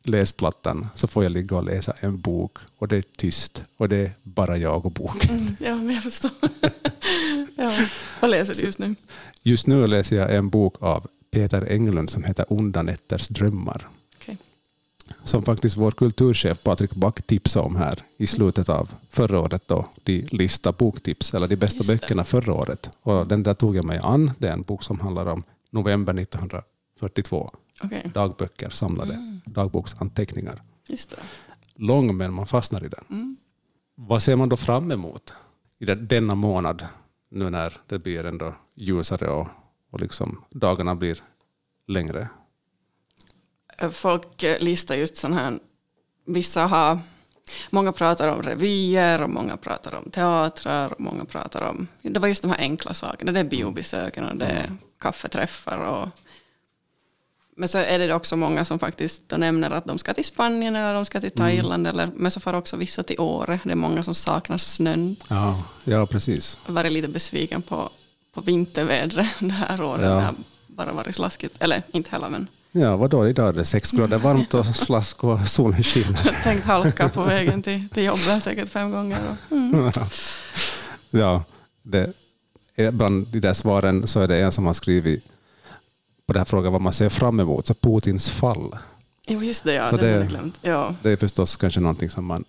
läsplattan 0.05 0.87
så 0.95 1.09
får 1.09 1.23
jag 1.23 1.33
ligga 1.33 1.57
och 1.57 1.65
läsa 1.65 1.93
en 2.01 2.21
bok 2.21 2.59
och 2.79 2.89
det 2.89 2.97
är 2.97 3.05
tyst 3.17 3.63
och 3.77 3.89
det 3.89 3.97
är 3.97 4.13
bara 4.23 4.57
jag 4.57 4.87
och 4.87 4.93
boken. 4.93 5.39
Mm, 5.39 5.57
ja, 5.61 5.77
men 5.77 5.95
jag 5.95 6.03
förstår. 6.03 6.31
ja. 7.57 7.73
Vad 8.21 8.31
läser 8.31 8.55
du 8.55 8.61
just 8.61 8.79
nu? 8.79 8.95
Just 9.43 9.67
nu 9.67 9.87
läser 9.87 10.17
jag 10.17 10.35
en 10.35 10.49
bok 10.49 10.75
av 10.81 11.07
Peter 11.31 11.67
Englund 11.71 12.11
som 12.11 12.25
heter 12.25 12.47
Onda 12.49 12.83
nätters 12.83 13.29
drömmar. 13.29 13.89
Okej. 14.17 14.39
Som 15.23 15.43
faktiskt 15.43 15.77
vår 15.77 15.91
kulturchef 15.91 16.63
Patrik 16.63 16.95
Back 16.95 17.23
tipsade 17.27 17.67
om 17.67 17.77
här 17.77 18.03
i 18.19 18.27
slutet 18.27 18.69
av 18.69 18.95
förra 19.11 19.41
året. 19.41 19.63
Då, 19.67 19.89
de 20.03 20.27
lista 20.31 20.73
boktips, 20.73 21.35
eller 21.35 21.49
de 21.49 21.57
bästa 21.57 21.85
böckerna 21.93 22.25
förra 22.25 22.53
året. 22.55 22.91
Och 23.03 23.27
den 23.27 23.43
där 23.43 23.55
tog 23.55 23.77
jag 23.77 23.85
mig 23.85 23.99
an. 24.03 24.31
Det 24.39 24.49
är 24.49 24.53
en 24.53 24.63
bok 24.63 24.83
som 24.83 25.01
handlar 25.01 25.27
om 25.27 25.43
november 25.71 26.19
1942. 26.19 27.51
Okej, 27.83 28.11
Dagböcker 28.15 28.71
samlade, 28.71 29.15
Mm. 29.15 29.41
dagboksanteckningar. 29.47 30.63
just 30.89 31.11
det. 31.11 31.17
Lång 31.75 32.17
men 32.17 32.33
man 32.33 32.47
fastnar 32.47 32.85
i 32.85 32.89
den. 32.89 33.05
Mm. 33.11 33.37
Vad 33.95 34.23
ser 34.23 34.37
man 34.37 34.49
då 34.49 34.57
fram 34.57 34.93
emot 34.93 35.33
i 35.79 35.85
den- 35.85 36.07
denna 36.09 36.35
månad? 36.35 36.87
Nu 37.31 37.51
när 37.51 37.77
det 37.87 37.99
blir 37.99 38.25
ändå 38.27 38.55
ljusare 38.75 39.27
och, 39.31 39.49
och 39.93 40.01
liksom 40.01 40.45
dagarna 40.51 40.95
blir 40.95 41.23
längre. 41.89 42.29
Folk 43.93 44.43
eh, 44.43 44.59
listar 44.61 44.95
just 44.95 45.17
sån 45.17 45.33
här, 45.33 45.59
vissa 46.27 46.67
har, 46.67 46.99
många 47.71 47.93
pratar 47.93 48.29
om 48.29 48.43
revyer 48.43 49.23
och 49.23 49.31
många 49.31 49.57
pratar 49.57 49.95
om 49.95 50.11
teatrar 50.11 50.93
och 50.93 51.01
många 51.01 51.25
pratar 51.25 51.63
om, 51.63 51.87
det 52.03 52.21
var 52.21 52.29
just 52.29 52.43
de 52.43 52.49
här 52.51 52.59
enkla 52.59 52.95
sakerna, 52.95 53.33
det 53.33 53.41
är 53.41 53.45
biobesöken 53.45 54.25
och 54.25 54.37
det 54.37 54.47
är 54.47 54.73
kaffeträffar 54.99 55.79
och 55.79 56.09
men 57.57 57.69
så 57.69 57.79
är 57.79 57.99
det 57.99 58.15
också 58.15 58.37
många 58.37 58.65
som 58.65 58.79
faktiskt 58.79 59.33
nämner 59.37 59.71
att 59.71 59.85
de 59.85 59.99
ska 59.99 60.15
till 60.15 60.25
Spanien 60.25 60.77
eller 60.77 60.95
de 60.95 61.05
ska 61.05 61.21
till 61.21 61.31
Thailand, 61.31 61.87
eller, 61.87 62.09
men 62.17 62.31
så 62.31 62.41
får 62.41 62.55
också 62.55 62.77
vissa 62.77 63.03
till 63.03 63.21
Åre. 63.21 63.61
Det 63.65 63.71
är 63.71 63.77
många 63.77 64.03
som 64.03 64.15
saknar 64.15 64.59
snön. 64.59 65.17
Ja, 65.29 65.63
ja 65.85 66.07
precis. 66.07 66.59
Varit 66.67 66.93
lite 66.93 67.09
besviken 67.09 67.63
på, 67.63 67.91
på 68.35 68.41
vintervädret 68.41 69.29
det 69.39 69.53
här 69.53 69.83
året. 69.83 70.05
Ja. 70.05 70.09
Det 70.09 70.23
har 70.23 70.35
bara 70.67 70.93
varit 70.93 71.15
slaskigt. 71.15 71.63
Eller 71.63 71.83
inte 71.93 72.11
heller, 72.11 72.29
men 72.29 72.49
Ja, 72.77 72.97
vadå, 72.97 73.29
idag 73.29 73.49
är 73.49 73.53
det 73.53 73.65
sex 73.65 73.93
grader 73.93 74.19
varmt 74.19 74.55
och 74.55 74.67
slask 74.77 75.25
och 75.25 75.49
solen 75.49 75.83
skiner. 75.83 76.43
tänkt 76.43 76.65
halka 76.65 77.09
på 77.09 77.23
vägen 77.23 77.63
till, 77.63 77.89
till 77.89 78.05
jobbet 78.05 78.43
säkert 78.43 78.69
fem 78.69 78.91
gånger. 78.91 79.19
Mm. 79.51 79.93
ja, 81.11 81.45
det, 81.83 82.13
bland 82.93 83.27
de 83.27 83.41
där 83.41 83.53
svaren 83.53 84.07
så 84.07 84.21
är 84.21 84.29
det 84.29 84.41
en 84.41 84.53
som 84.53 84.67
har 84.67 84.73
skrivit 84.73 85.25
på 86.27 86.33
den 86.33 86.41
här 86.41 86.45
frågan 86.45 86.73
vad 86.73 86.81
man 86.81 86.93
ser 86.93 87.09
fram 87.09 87.41
emot, 87.41 87.67
så 87.67 87.75
Putins 87.75 88.31
fall. 88.31 88.77
Jo, 89.27 89.43
just 89.43 89.65
det, 89.65 89.73
ja. 89.75 89.91
Så 89.91 89.97
det, 89.97 90.03
hade 90.03 90.19
jag 90.19 90.29
glömt. 90.29 90.59
Ja. 90.63 90.95
Det 91.03 91.11
är 91.11 91.17
förstås 91.17 91.57
kanske 91.57 91.81
någonting 91.81 92.11
som 92.11 92.25
man 92.25 92.45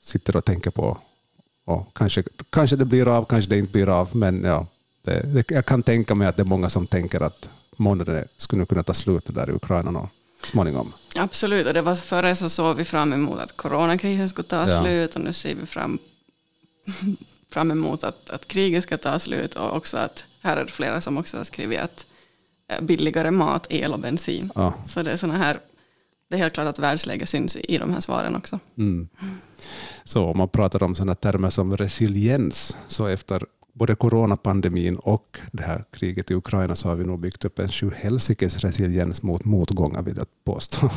sitter 0.00 0.36
och 0.36 0.44
tänker 0.44 0.70
på. 0.70 0.98
Och 1.64 1.94
kanske, 1.94 2.22
kanske 2.50 2.76
det 2.76 2.84
blir 2.84 3.08
av, 3.16 3.24
kanske 3.24 3.50
det 3.50 3.58
inte 3.58 3.72
blir 3.72 3.88
av, 3.88 4.16
men 4.16 4.44
ja, 4.44 4.66
det, 5.02 5.20
det, 5.34 5.50
jag 5.50 5.66
kan 5.66 5.82
tänka 5.82 6.14
mig 6.14 6.28
att 6.28 6.36
det 6.36 6.42
är 6.42 6.44
många 6.44 6.70
som 6.70 6.86
tänker 6.86 7.20
att 7.20 7.48
månaden 7.76 8.24
skulle 8.36 8.66
kunna 8.66 8.82
ta 8.82 8.94
slut 8.94 9.34
där 9.34 9.50
i 9.50 9.52
Ukraina 9.52 9.90
nå, 9.90 10.08
småningom. 10.44 10.92
Absolut, 11.16 11.66
och 11.66 11.74
det 11.74 11.82
var 11.82 11.94
före 11.94 12.36
så 12.36 12.48
såg 12.48 12.76
vi 12.76 12.84
fram 12.84 13.12
emot 13.12 13.38
att 13.40 13.56
coronakrisen 13.56 14.28
skulle 14.28 14.48
ta 14.48 14.68
Ja. 14.68 14.82
slut 14.82 15.14
och 15.14 15.20
nu 15.20 15.32
ser 15.32 15.54
vi 15.54 15.66
fram 15.66 15.98
fram 17.50 17.70
emot 17.70 18.04
att, 18.04 18.30
att 18.30 18.48
kriget 18.48 18.82
ska 18.84 18.98
ta 18.98 19.18
slut 19.18 19.54
och 19.54 19.76
också 19.76 19.96
att 19.96 20.24
här 20.40 20.56
är 20.56 20.64
det 20.64 20.70
flera 20.70 21.00
som 21.00 21.18
också 21.18 21.36
har 21.36 21.44
skrivit 21.44 21.80
att 21.80 22.06
billigare 22.80 23.30
mat, 23.30 23.66
el 23.70 23.92
och 23.92 24.00
bensin. 24.00 24.50
Ja. 24.54 24.74
Så 24.86 25.02
det 25.02 25.10
är 25.10 25.16
såna 25.16 25.36
här, 25.36 25.60
det 26.28 26.36
är 26.36 26.38
helt 26.38 26.54
klart 26.54 26.68
att 26.68 26.78
världsläget 26.78 27.28
syns 27.28 27.56
i 27.56 27.78
de 27.78 27.92
här 27.92 28.00
svaren 28.00 28.36
också. 28.36 28.58
Mm. 28.78 29.08
Så 30.04 30.24
om 30.24 30.38
man 30.38 30.48
pratar 30.48 30.82
om 30.82 30.94
sådana 30.94 31.14
termer 31.14 31.50
som 31.50 31.76
resiliens, 31.76 32.76
så 32.88 33.06
efter 33.06 33.44
både 33.72 33.94
coronapandemin 33.94 34.96
och 34.96 35.38
det 35.52 35.62
här 35.62 35.84
kriget 35.90 36.30
i 36.30 36.34
Ukraina 36.34 36.76
så 36.76 36.88
har 36.88 36.96
vi 36.96 37.04
nog 37.04 37.20
byggt 37.20 37.44
upp 37.44 37.58
en 37.58 37.68
sjuhelsikes 37.68 38.58
resiliens 38.58 39.22
mot 39.22 39.44
motgångar 39.44 40.02
vill 40.02 40.16
jag 40.16 40.26
påstå. 40.44 40.90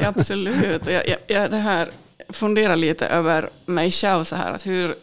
Ja, 0.00 0.08
absolut. 0.08 0.86
Jag, 0.86 1.08
jag, 1.08 1.18
jag 1.26 1.50
det 1.50 1.56
här 1.56 1.90
funderar 2.28 2.76
lite 2.76 3.06
över 3.06 3.50
mig 3.66 3.90
själv 3.90 4.24
så 4.24 4.36
här, 4.36 4.52
att 4.52 4.66
hur 4.66 4.94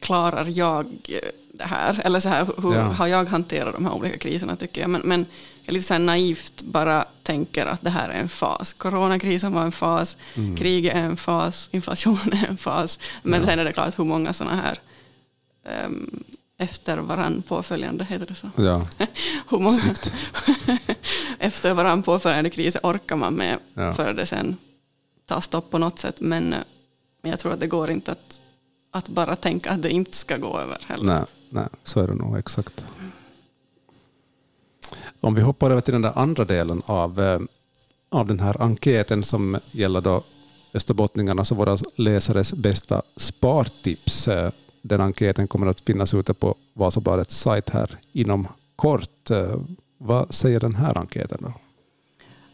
klarar 0.00 0.46
jag 0.48 0.86
det 1.58 1.64
här? 1.64 2.00
Eller 2.04 2.20
så 2.20 2.28
här, 2.28 2.48
hur 2.62 2.74
Ja. 2.74 2.80
har 2.82 3.06
jag 3.06 3.24
hanterat 3.24 3.74
de 3.74 3.84
här 3.84 3.92
olika 3.94 4.18
kriserna 4.18 4.56
tycker 4.56 4.80
jag. 4.80 4.90
Men, 4.90 5.00
men 5.04 5.26
jag 5.62 5.72
lite 5.74 5.86
så 5.86 5.98
naivt 5.98 6.62
bara 6.62 7.04
tänker 7.22 7.66
att 7.66 7.82
det 7.82 7.90
här 7.90 8.08
är 8.08 8.20
en 8.20 8.28
fas. 8.28 8.72
Coronakrisen 8.72 9.52
var 9.52 9.62
en 9.62 9.72
fas, 9.72 10.16
Mm. 10.34 10.56
kriget 10.56 10.94
är 10.94 11.02
en 11.02 11.16
fas, 11.16 11.68
inflationen 11.72 12.32
är 12.32 12.46
en 12.48 12.56
fas. 12.56 12.98
Men 13.22 13.40
Ja. 13.40 13.46
sen 13.46 13.58
är 13.58 13.64
det 13.64 13.72
klart 13.72 13.98
hur 13.98 14.04
många 14.04 14.32
sådana 14.32 14.56
här 14.56 14.78
um, 15.86 16.24
efter 16.58 16.98
varann 16.98 17.42
påföljande, 17.42 18.04
heter 18.04 18.26
det 18.26 18.34
så? 18.34 18.50
Ja, 18.56 18.86
Hur 19.48 19.58
många 19.58 19.80
efter 21.38 21.74
varann 21.74 22.02
påföljande 22.02 22.50
kriser 22.50 22.80
orkar 22.82 23.16
man 23.16 23.34
med 23.34 23.58
Ja. 23.74 23.92
för 23.92 24.12
det 24.12 24.26
sen 24.26 24.56
tar 25.26 25.40
stopp 25.40 25.70
på 25.70 25.78
något 25.78 25.98
sätt. 25.98 26.20
Men, 26.20 26.52
eh, 26.52 26.58
men 27.22 27.30
jag 27.30 27.40
tror 27.40 27.52
att 27.52 27.60
det 27.60 27.66
går 27.66 27.90
inte 27.90 28.12
att, 28.12 28.40
att 28.92 29.08
bara 29.08 29.36
tänka 29.36 29.70
att 29.70 29.82
det 29.82 29.90
inte 29.90 30.16
ska 30.16 30.36
gå 30.36 30.58
över 30.58 30.78
heller. 30.86 31.04
Nej, 31.14 31.22
nej, 31.54 31.68
så 31.84 32.00
är 32.00 32.06
det 32.06 32.14
nog 32.14 32.38
exakt. 32.38 32.86
Om 35.20 35.34
vi 35.34 35.42
hoppar 35.42 35.70
över 35.70 35.80
till 35.80 35.92
den 35.92 36.02
där 36.02 36.18
andra 36.18 36.44
delen 36.44 36.82
av, 36.86 37.20
eh, 37.20 37.40
av 38.08 38.26
den 38.26 38.40
här 38.40 38.62
enkäten 38.62 39.24
som 39.24 39.58
gäller 39.70 40.00
då 40.00 40.22
österbottningarna, 40.74 41.44
så 41.44 41.54
våra 41.54 41.78
läsares 41.96 42.54
bästa 42.54 43.02
spartips. 43.16 44.28
Eh, 44.28 44.50
den 44.82 45.00
enkäten 45.00 45.48
kommer 45.48 45.66
att 45.66 45.80
finnas 45.80 46.14
ute 46.14 46.34
på 46.34 46.54
Vasabladets 46.72 47.38
sajt 47.38 47.70
här 47.70 47.98
inom 48.12 48.48
kort. 48.76 49.30
Eh, 49.30 49.60
vad 49.98 50.34
säger 50.34 50.60
den 50.60 50.74
här 50.74 50.98
enkäten 50.98 51.38
då? 51.42 51.52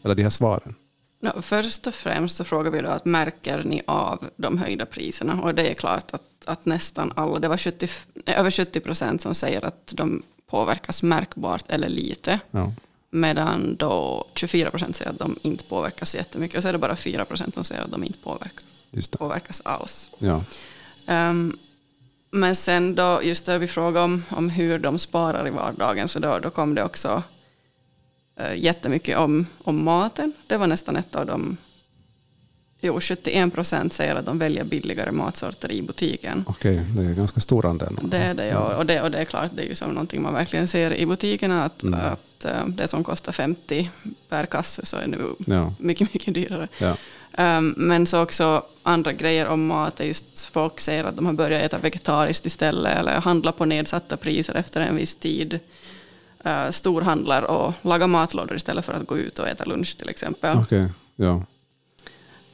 Eller 0.03 0.15
de 0.15 0.23
här 0.23 0.29
svaren? 0.29 0.75
Nå, 1.23 1.41
först 1.41 1.87
och 1.87 1.93
främst 1.93 2.37
så 2.37 2.43
frågar 2.43 2.71
vi 2.71 2.81
då 2.81 2.89
att 2.89 3.05
märker 3.05 3.63
ni 3.63 3.81
av 3.85 4.29
de 4.35 4.57
höjda 4.57 4.85
priserna? 4.85 5.41
Och 5.41 5.55
det 5.55 5.69
är 5.69 5.73
klart 5.73 6.13
att, 6.13 6.45
att 6.45 6.65
nästan 6.65 7.13
alla, 7.15 7.39
det 7.39 7.47
var 7.47 7.57
70, 7.57 7.87
nej, 8.13 8.35
över 8.35 8.51
70 8.51 8.79
procent 8.79 9.21
som 9.21 9.35
säger 9.35 9.65
att 9.65 9.93
de 9.95 10.23
påverkas 10.47 11.03
märkbart 11.03 11.63
eller 11.67 11.89
lite. 11.89 12.39
Ja. 12.51 12.73
Medan 13.09 13.75
då 13.75 14.25
24 14.35 14.71
procent 14.71 14.95
säger 14.95 15.11
att 15.11 15.19
de 15.19 15.39
inte 15.41 15.63
påverkas 15.63 16.15
jättemycket. 16.15 16.57
Och 16.57 16.63
så 16.63 16.69
är 16.69 16.73
det 16.73 16.79
bara 16.79 16.95
4 16.95 17.25
procent 17.25 17.53
som 17.53 17.63
säger 17.63 17.81
att 17.81 17.91
de 17.91 18.03
inte 18.03 18.19
det. 18.91 19.17
påverkas 19.17 19.61
alls. 19.65 20.11
Ja. 20.17 20.43
Ehm, 21.07 21.57
men 22.29 22.55
sen 22.55 22.95
då, 22.95 23.23
just 23.23 23.47
när 23.47 23.59
vi 23.59 23.67
frågade 23.67 24.05
om, 24.05 24.23
om 24.29 24.49
hur 24.49 24.79
de 24.79 24.99
sparar 24.99 25.47
i 25.47 25.49
vardagen, 25.49 26.07
så 26.07 26.19
då, 26.19 26.39
då 26.39 26.49
kom 26.49 26.75
det 26.75 26.83
också 26.83 27.23
jättemycket 28.55 29.17
om, 29.17 29.45
om 29.63 29.83
maten. 29.83 30.33
Det 30.47 30.57
var 30.57 30.67
nästan 30.67 30.95
ett 30.95 31.15
av 31.15 31.25
de... 31.25 31.57
Jo, 32.83 32.99
71 32.99 33.53
procent 33.53 33.93
säger 33.93 34.15
att 34.15 34.25
de 34.25 34.39
väljer 34.39 34.63
billigare 34.63 35.11
matsorter 35.11 35.71
i 35.71 35.81
butiken. 35.81 36.43
Okej, 36.47 36.85
det 36.97 37.03
är 37.03 37.13
ganska 37.13 37.39
stor 37.41 37.65
andel. 37.65 37.99
Det 38.03 38.17
är 38.17 38.33
det, 38.33 38.47
ja. 38.47 38.75
och 38.75 38.85
det, 38.85 39.01
och 39.01 39.11
det 39.11 39.17
är 39.17 39.25
klart, 39.25 39.51
det 39.55 39.63
är 39.63 39.67
ju 39.67 39.75
som 39.75 39.89
någonting 39.91 40.21
man 40.21 40.33
verkligen 40.33 40.67
ser 40.67 40.93
i 40.93 41.05
butikerna, 41.05 41.63
att, 41.63 41.83
Mm. 41.83 41.99
att 41.99 42.45
eh, 42.45 42.65
det 42.67 42.87
som 42.87 43.03
kostar 43.03 43.31
50 43.31 43.89
per 44.29 44.45
kasse 44.45 44.85
så 44.85 44.97
är 44.97 45.07
nu 45.07 45.17
Ja. 45.45 45.73
mycket, 45.79 46.13
mycket 46.13 46.33
dyrare. 46.33 46.67
Ja. 46.77 46.95
Um, 47.57 47.73
men 47.77 48.05
så 48.07 48.21
också 48.21 48.63
andra 48.83 49.13
grejer 49.13 49.47
om 49.47 49.65
mat 49.67 49.99
är 49.99 50.03
just 50.05 50.45
folk 50.45 50.79
säger 50.79 51.03
att 51.03 51.15
de 51.15 51.25
har 51.25 51.33
börjat 51.33 51.63
äta 51.63 51.77
vegetariskt 51.77 52.45
istället 52.45 52.97
eller 52.97 53.19
handla 53.19 53.51
på 53.51 53.65
nedsatta 53.65 54.17
priser 54.17 54.53
efter 54.55 54.81
en 54.81 54.95
viss 54.95 55.15
tid. 55.15 55.59
Uh, 56.45 56.71
storhandlar 56.71 57.41
och 57.41 57.73
lagar 57.81 58.07
matlådor 58.07 58.55
istället 58.55 58.85
för 58.85 58.93
att 58.93 59.07
gå 59.07 59.17
ut 59.17 59.39
och 59.39 59.47
äta 59.47 59.65
lunch 59.65 59.97
till 59.97 60.09
exempel. 60.09 60.57
Okej, 60.57 60.89
ja. 61.15 61.43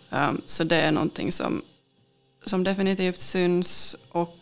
Um, 0.10 0.42
så 0.46 0.64
det 0.64 0.76
är 0.82 0.92
någonting 0.92 1.32
som, 1.32 1.62
som 2.46 2.64
definitivt 2.64 3.20
syns. 3.20 3.96
Och, 4.10 4.38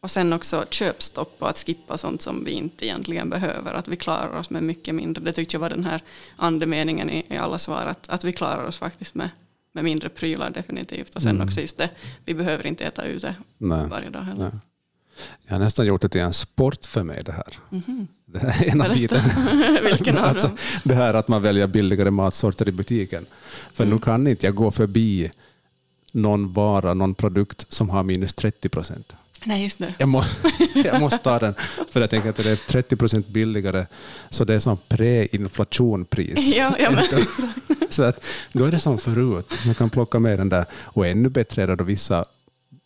och 0.00 0.10
sen 0.10 0.32
också 0.32 0.64
köpstopp 0.70 1.36
och 1.38 1.50
att 1.50 1.58
skippa 1.58 1.98
sånt 1.98 2.22
som 2.22 2.44
vi 2.44 2.50
inte 2.50 2.86
egentligen 2.86 3.30
behöver. 3.30 3.74
Att 3.74 3.88
vi 3.88 3.96
klarar 3.96 4.38
oss 4.38 4.50
med 4.50 4.62
mycket 4.62 4.94
mindre. 4.94 5.24
Det 5.24 5.32
tyckte 5.32 5.54
jag 5.54 5.60
var 5.60 5.70
den 5.70 5.84
här 5.84 6.02
andemeningen 6.36 7.10
i, 7.10 7.26
i 7.28 7.36
alla 7.36 7.58
svar. 7.58 7.86
Att, 7.86 8.08
att 8.08 8.24
vi 8.24 8.32
klarar 8.32 8.64
oss 8.64 8.78
faktiskt 8.78 9.14
med, 9.14 9.30
med 9.72 9.84
mindre 9.84 10.08
prylar 10.08 10.50
definitivt. 10.50 11.14
Och 11.14 11.22
sen 11.22 11.36
Mm. 11.36 11.46
också 11.48 11.60
just 11.60 11.76
det, 11.76 11.90
vi 12.24 12.34
behöver 12.34 12.66
inte 12.66 12.84
äta 12.84 13.04
ute 13.04 13.34
Nej. 13.58 13.86
varje 13.88 14.10
dag 14.10 14.20
heller. 14.22 14.42
Nej. 14.52 14.60
Jag 15.46 15.54
har 15.54 15.60
nästan 15.60 15.86
gjort 15.86 16.00
det 16.02 16.08
till 16.08 16.20
en 16.20 16.32
sport 16.32 16.86
för 16.86 17.02
mig 17.02 17.22
det 17.24 17.32
här. 17.32 17.58
Mhm. 17.70 18.06
Det 18.26 18.38
här 18.38 18.64
är 18.64 18.70
ena 18.70 18.84
Berätta. 18.84 18.98
biten. 18.98 19.22
Vilken 19.84 20.18
av 20.18 20.24
Alltså, 20.24 20.50
det 20.84 20.94
här 20.94 21.14
att 21.14 21.28
man 21.28 21.42
väljer 21.42 21.66
billigare 21.66 22.10
matsorter 22.10 22.68
i 22.68 22.72
butiken. 22.72 23.26
För 23.72 23.84
Mm. 23.84 23.96
nu 23.96 24.02
kan 24.02 24.26
inte 24.26 24.46
jag 24.46 24.54
gå 24.54 24.70
förbi 24.70 25.30
någon 26.12 26.52
vara, 26.52 26.94
någon 26.94 27.14
produkt 27.14 27.66
som 27.68 27.90
har 27.90 28.02
minus 28.02 28.34
30 28.34 28.68
procent. 28.68 29.16
Nej, 29.44 29.62
just 29.62 29.78
det. 29.78 29.94
Jag, 29.98 30.08
må, 30.08 30.24
jag 30.74 31.00
måste 31.00 31.18
ta 31.18 31.38
den, 31.38 31.54
för 31.90 32.00
jag 32.00 32.10
tänker 32.10 32.30
att 32.30 32.36
det 32.36 32.50
är 32.50 32.56
30 32.56 32.96
procent 32.96 33.28
billigare, 33.28 33.86
så 34.30 34.44
det 34.44 34.54
är 34.54 34.58
som 34.58 34.78
preinflationpris. 34.88 36.56
Ja, 36.56 36.76
ja, 36.78 36.90
men, 36.90 37.04
Så 37.90 38.02
att, 38.02 38.24
då 38.52 38.64
är 38.64 38.70
det 38.70 38.78
som 38.78 38.98
förut. 38.98 39.54
Man 39.66 39.74
kan 39.74 39.90
plocka 39.90 40.18
med 40.18 40.38
den 40.38 40.48
där. 40.48 40.64
Och 40.84 41.06
ännu 41.06 41.28
bättre 41.28 41.62
är 41.62 41.66
det 41.66 41.76
då 41.76 41.84
vissa 41.84 42.24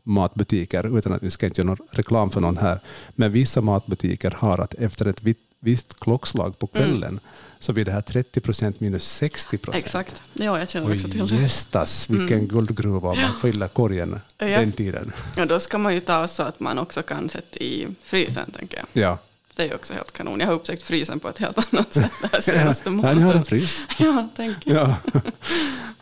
matbutiker, 0.03 0.99
utan 0.99 1.13
att 1.13 1.23
vi 1.23 1.31
ska 1.31 1.47
inte 1.47 1.61
göra 1.61 1.67
någon 1.69 1.87
reklam 1.91 2.31
för 2.31 2.41
någon 2.41 2.57
här, 2.57 2.81
men 3.11 3.33
vissa 3.33 3.61
matbutiker 3.61 4.31
har 4.39 4.59
att 4.59 4.75
efter 4.75 5.07
ett 5.07 5.23
vitt- 5.23 5.37
visst 5.61 6.01
klockslag 6.01 6.59
på 6.59 6.67
kvällen 6.67 7.21
så 7.59 7.73
blir 7.73 7.85
det 7.85 7.93
här 7.93 8.01
30 8.01 8.41
procent 8.41 8.81
minus 8.81 9.05
60 9.05 9.59
procent. 9.59 9.85
exakt. 9.85 10.23
Ja, 10.33 10.59
jag 10.59 10.69
känner 10.69 10.95
också 10.95 11.09
till 11.09 11.27
det. 11.27 11.35
gästas, 11.35 12.11
vilken 12.11 12.49
guldgruva 12.49 13.09
om 13.11 13.21
man 13.21 13.37
fyller 13.43 13.69
korgen 13.69 14.21
Ja. 14.39 14.47
den 14.47 14.73
tiden. 14.73 15.13
Och 15.39 15.47
då 15.47 15.61
ska 15.61 15.79
man 15.79 15.95
ju 15.95 16.01
ta 16.01 16.29
så 16.29 16.43
att 16.43 16.61
man 16.61 16.79
också 16.79 17.03
kan 17.03 17.29
sätta 17.29 17.59
i 17.59 17.87
frysen, 18.05 18.51
tänker 18.51 18.77
jag. 18.79 19.03
Ja. 19.03 19.19
Det 19.57 19.63
är 19.63 19.67
ju 19.67 19.75
också 19.75 19.95
helt 19.95 20.13
kanon. 20.13 20.41
Jag 20.41 20.47
har 20.47 20.55
upptäckt 20.55 20.83
frysen 20.83 21.21
på 21.21 21.29
ett 21.29 21.39
helt 21.39 21.75
annat 21.75 21.93
sätt 21.93 22.13
här 22.33 22.41
senaste 22.41 22.89
ja, 22.89 22.91
ni 22.91 22.97
månaden. 22.97 23.23
har 23.23 23.35
en 23.35 23.45
frys. 23.45 23.87
Ja, 23.99 24.29
tänk. 24.37 24.57
Ja. 24.65 24.97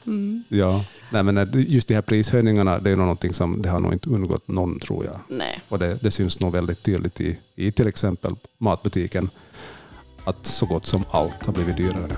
Mm. 0.07 0.45
ja. 0.49 0.85
Nej, 1.11 1.23
men 1.23 1.37
eh, 1.38 1.47
just 1.54 1.88
de 1.88 1.95
här 1.95 2.02
prishöjningarna, 2.02 2.78
det 2.78 2.90
är 2.90 2.97
nog 2.97 3.04
någonting 3.04 3.35
som 3.35 3.62
det 3.62 3.69
har 3.69 3.80
nog 3.80 3.92
inte 3.92 4.11
undgått 4.11 4.49
någon, 4.49 4.78
tror 4.80 5.04
jag. 5.04 5.21
Nej. 5.28 5.61
Och 5.69 5.78
det, 5.78 5.99
det 6.02 6.11
syns 6.11 6.40
nog 6.40 6.52
väldigt 6.52 6.83
tydligt 6.83 7.21
i, 7.21 7.38
i 7.54 7.73
till 7.73 7.87
exempel 7.88 8.37
matbutiken 8.59 9.30
att 10.25 10.47
så 10.47 10.66
gott 10.66 10.87
som 10.87 11.04
allt 11.11 11.47
har 11.47 11.52
blivit 11.52 11.76
dyrare. 11.76 12.16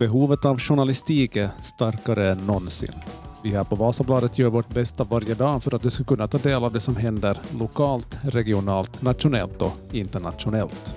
Behovet 0.00 0.44
av 0.44 0.58
journalistik 0.58 1.36
är 1.36 1.50
starkare 1.62 2.30
än 2.30 2.38
någonsin. 2.38 2.94
Vi 3.42 3.50
här 3.50 3.64
på 3.64 3.76
Vasabladet 3.76 4.38
gör 4.38 4.50
vårt 4.50 4.68
bästa 4.68 5.04
varje 5.04 5.34
dag 5.34 5.62
för 5.62 5.74
att 5.74 5.82
du 5.82 5.90
ska 5.90 6.04
kunna 6.04 6.28
ta 6.28 6.38
del 6.38 6.64
av 6.64 6.72
det 6.72 6.80
som 6.80 6.96
händer 6.96 7.38
lokalt, 7.58 8.18
regionalt, 8.22 9.02
nationellt 9.02 9.62
och 9.62 9.72
internationellt. 9.92 10.94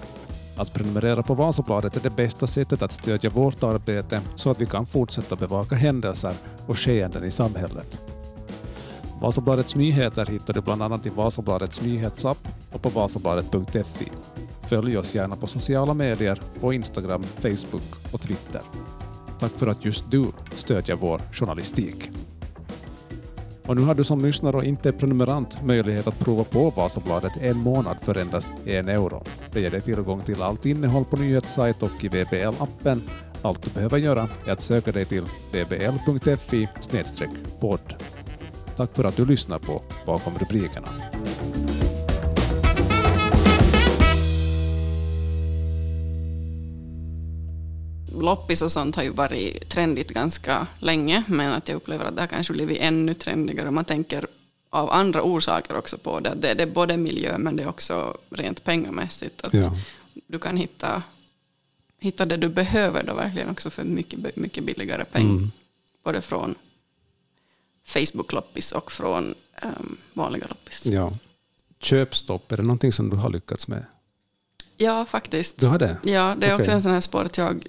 Att 0.58 0.74
prenumerera 0.74 1.24
på 1.24 1.34
Vasabladet 1.34 1.96
är 1.98 2.02
det 2.02 2.10
bästa 2.10 2.48
sättet 2.48 2.82
att 2.82 2.92
stödja 2.92 3.30
vårt 3.30 3.64
arbete 3.64 4.22
så 4.36 4.52
att 4.52 4.62
vi 4.62 4.66
kan 4.66 4.86
fortsätta 4.86 5.36
bevaka 5.36 5.76
händelser 5.76 6.34
och 6.68 6.80
skeenden 6.80 7.24
i 7.24 7.32
samhället. 7.32 8.00
Vasabladets 9.22 9.76
nyheter 9.76 10.26
hittar 10.26 10.54
du 10.54 10.62
bland 10.62 10.84
annat 10.84 11.06
i 11.06 11.10
Vasabladets 11.10 11.82
nyhetsapp 11.82 12.48
och 12.72 12.82
på 12.82 12.90
vasabladet.fi. 12.90 14.12
Följ 14.68 14.98
oss 14.98 15.16
gärna 15.16 15.36
på 15.36 15.48
sociala 15.48 15.94
medier, 15.94 16.42
på 16.60 16.74
Instagram, 16.74 17.24
Facebook 17.24 18.14
och 18.14 18.22
Twitter. 18.22 18.62
Tack 19.40 19.52
för 19.52 19.68
att 19.68 19.86
just 19.86 20.12
du 20.12 20.26
stödjer 20.54 20.96
vår 20.96 21.22
journalistik. 21.32 22.12
Och 23.66 23.76
nu 23.76 23.82
har 23.82 23.96
du 23.96 24.04
som 24.04 24.26
lyssnare 24.26 24.58
och 24.58 24.64
inte 24.64 24.90
är 24.90 24.94
prenumerant 24.94 25.64
möjlighet 25.64 26.08
att 26.08 26.20
prova 26.20 26.44
på 26.44 26.70
Vasabladet 26.70 27.32
en 27.42 27.58
månad 27.58 27.98
för 28.02 28.18
endast 28.18 28.50
en 28.66 28.90
euro. 28.90 29.24
Det 29.52 29.62
ger 29.62 29.72
dig 29.72 29.82
tillgång 29.82 30.22
till 30.22 30.42
allt 30.42 30.66
innehåll 30.66 31.06
på 31.06 31.18
nyhetssajt 31.18 31.84
och 31.84 32.04
i 32.04 32.08
VBL-appen. 32.08 33.02
Allt 33.42 33.62
du 33.62 33.70
behöver 33.72 33.98
göra 33.98 34.30
är 34.46 34.52
att 34.52 34.62
söka 34.62 34.92
dig 34.92 35.06
till 35.06 35.24
vbl.fi 35.52 36.68
podd. 37.60 37.96
Tack 38.76 38.96
för 38.96 39.04
att 39.04 39.18
du 39.18 39.26
lyssnar 39.26 39.60
på 39.60 39.82
Bakom 40.06 40.34
rubrikerna. 40.40 40.90
Loppis 48.24 48.62
och 48.62 48.72
sånt 48.72 48.96
har 48.96 49.04
ju 49.04 49.10
varit 49.10 49.70
trendigt 49.70 50.12
ganska 50.12 50.68
länge, 50.80 51.24
men 51.28 51.52
att 51.52 51.68
jag 51.68 51.76
upplever 51.76 52.06
att 52.06 52.16
det 52.16 52.22
har 52.22 52.28
kanske 52.28 52.54
blivit 52.54 52.78
ännu 52.82 53.14
trendigare. 53.14 53.72
Man 53.72 53.86
tänker 53.86 54.28
av 54.70 54.92
andra 54.92 55.24
orsaker 55.24 55.76
också 55.76 55.98
på 55.98 56.20
det. 56.20 56.34
Det, 56.36 56.54
det 56.54 56.64
är 56.64 56.68
både 56.68 56.98
miljö, 56.98 57.38
men 57.38 57.56
det 57.56 57.64
är 57.64 57.68
också 57.70 58.18
rent 58.30 58.64
pengamässigt. 58.64 59.42
Att 59.42 59.54
Ja. 59.54 59.78
Du 60.28 60.40
kan 60.40 60.58
hitta, 60.58 61.04
hitta 62.00 62.26
det 62.26 62.38
du 62.38 62.50
behöver 62.50 63.04
då 63.04 63.14
verkligen 63.14 63.50
också 63.50 63.70
för 63.70 63.84
mycket, 63.84 64.36
mycket 64.36 64.64
billigare 64.64 65.06
pengar. 65.06 65.32
Mm. 65.32 65.52
Både 66.04 66.22
från 66.22 66.56
Facebook-loppis 67.88 68.72
och 68.72 68.92
från 68.92 69.36
um, 69.64 69.98
vanliga 70.14 70.48
loppis. 70.48 70.86
Ja. 70.86 71.14
Köpstopp, 71.80 72.52
är 72.52 72.58
det 72.58 72.64
någonting 72.64 72.92
som 72.94 73.10
du 73.10 73.18
har 73.18 73.30
lyckats 73.30 73.68
med? 73.68 73.86
Ja, 74.78 75.06
faktiskt. 75.06 75.60
Du 75.60 75.68
har 75.68 75.80
det? 75.80 75.98
Ja, 76.04 76.36
det 76.38 76.48
är 76.48 76.54
också 76.54 76.64
Okej. 76.64 76.74
en 76.74 76.82
sån 76.82 76.92
här 76.92 77.02
sport 77.02 77.38
jag 77.38 77.68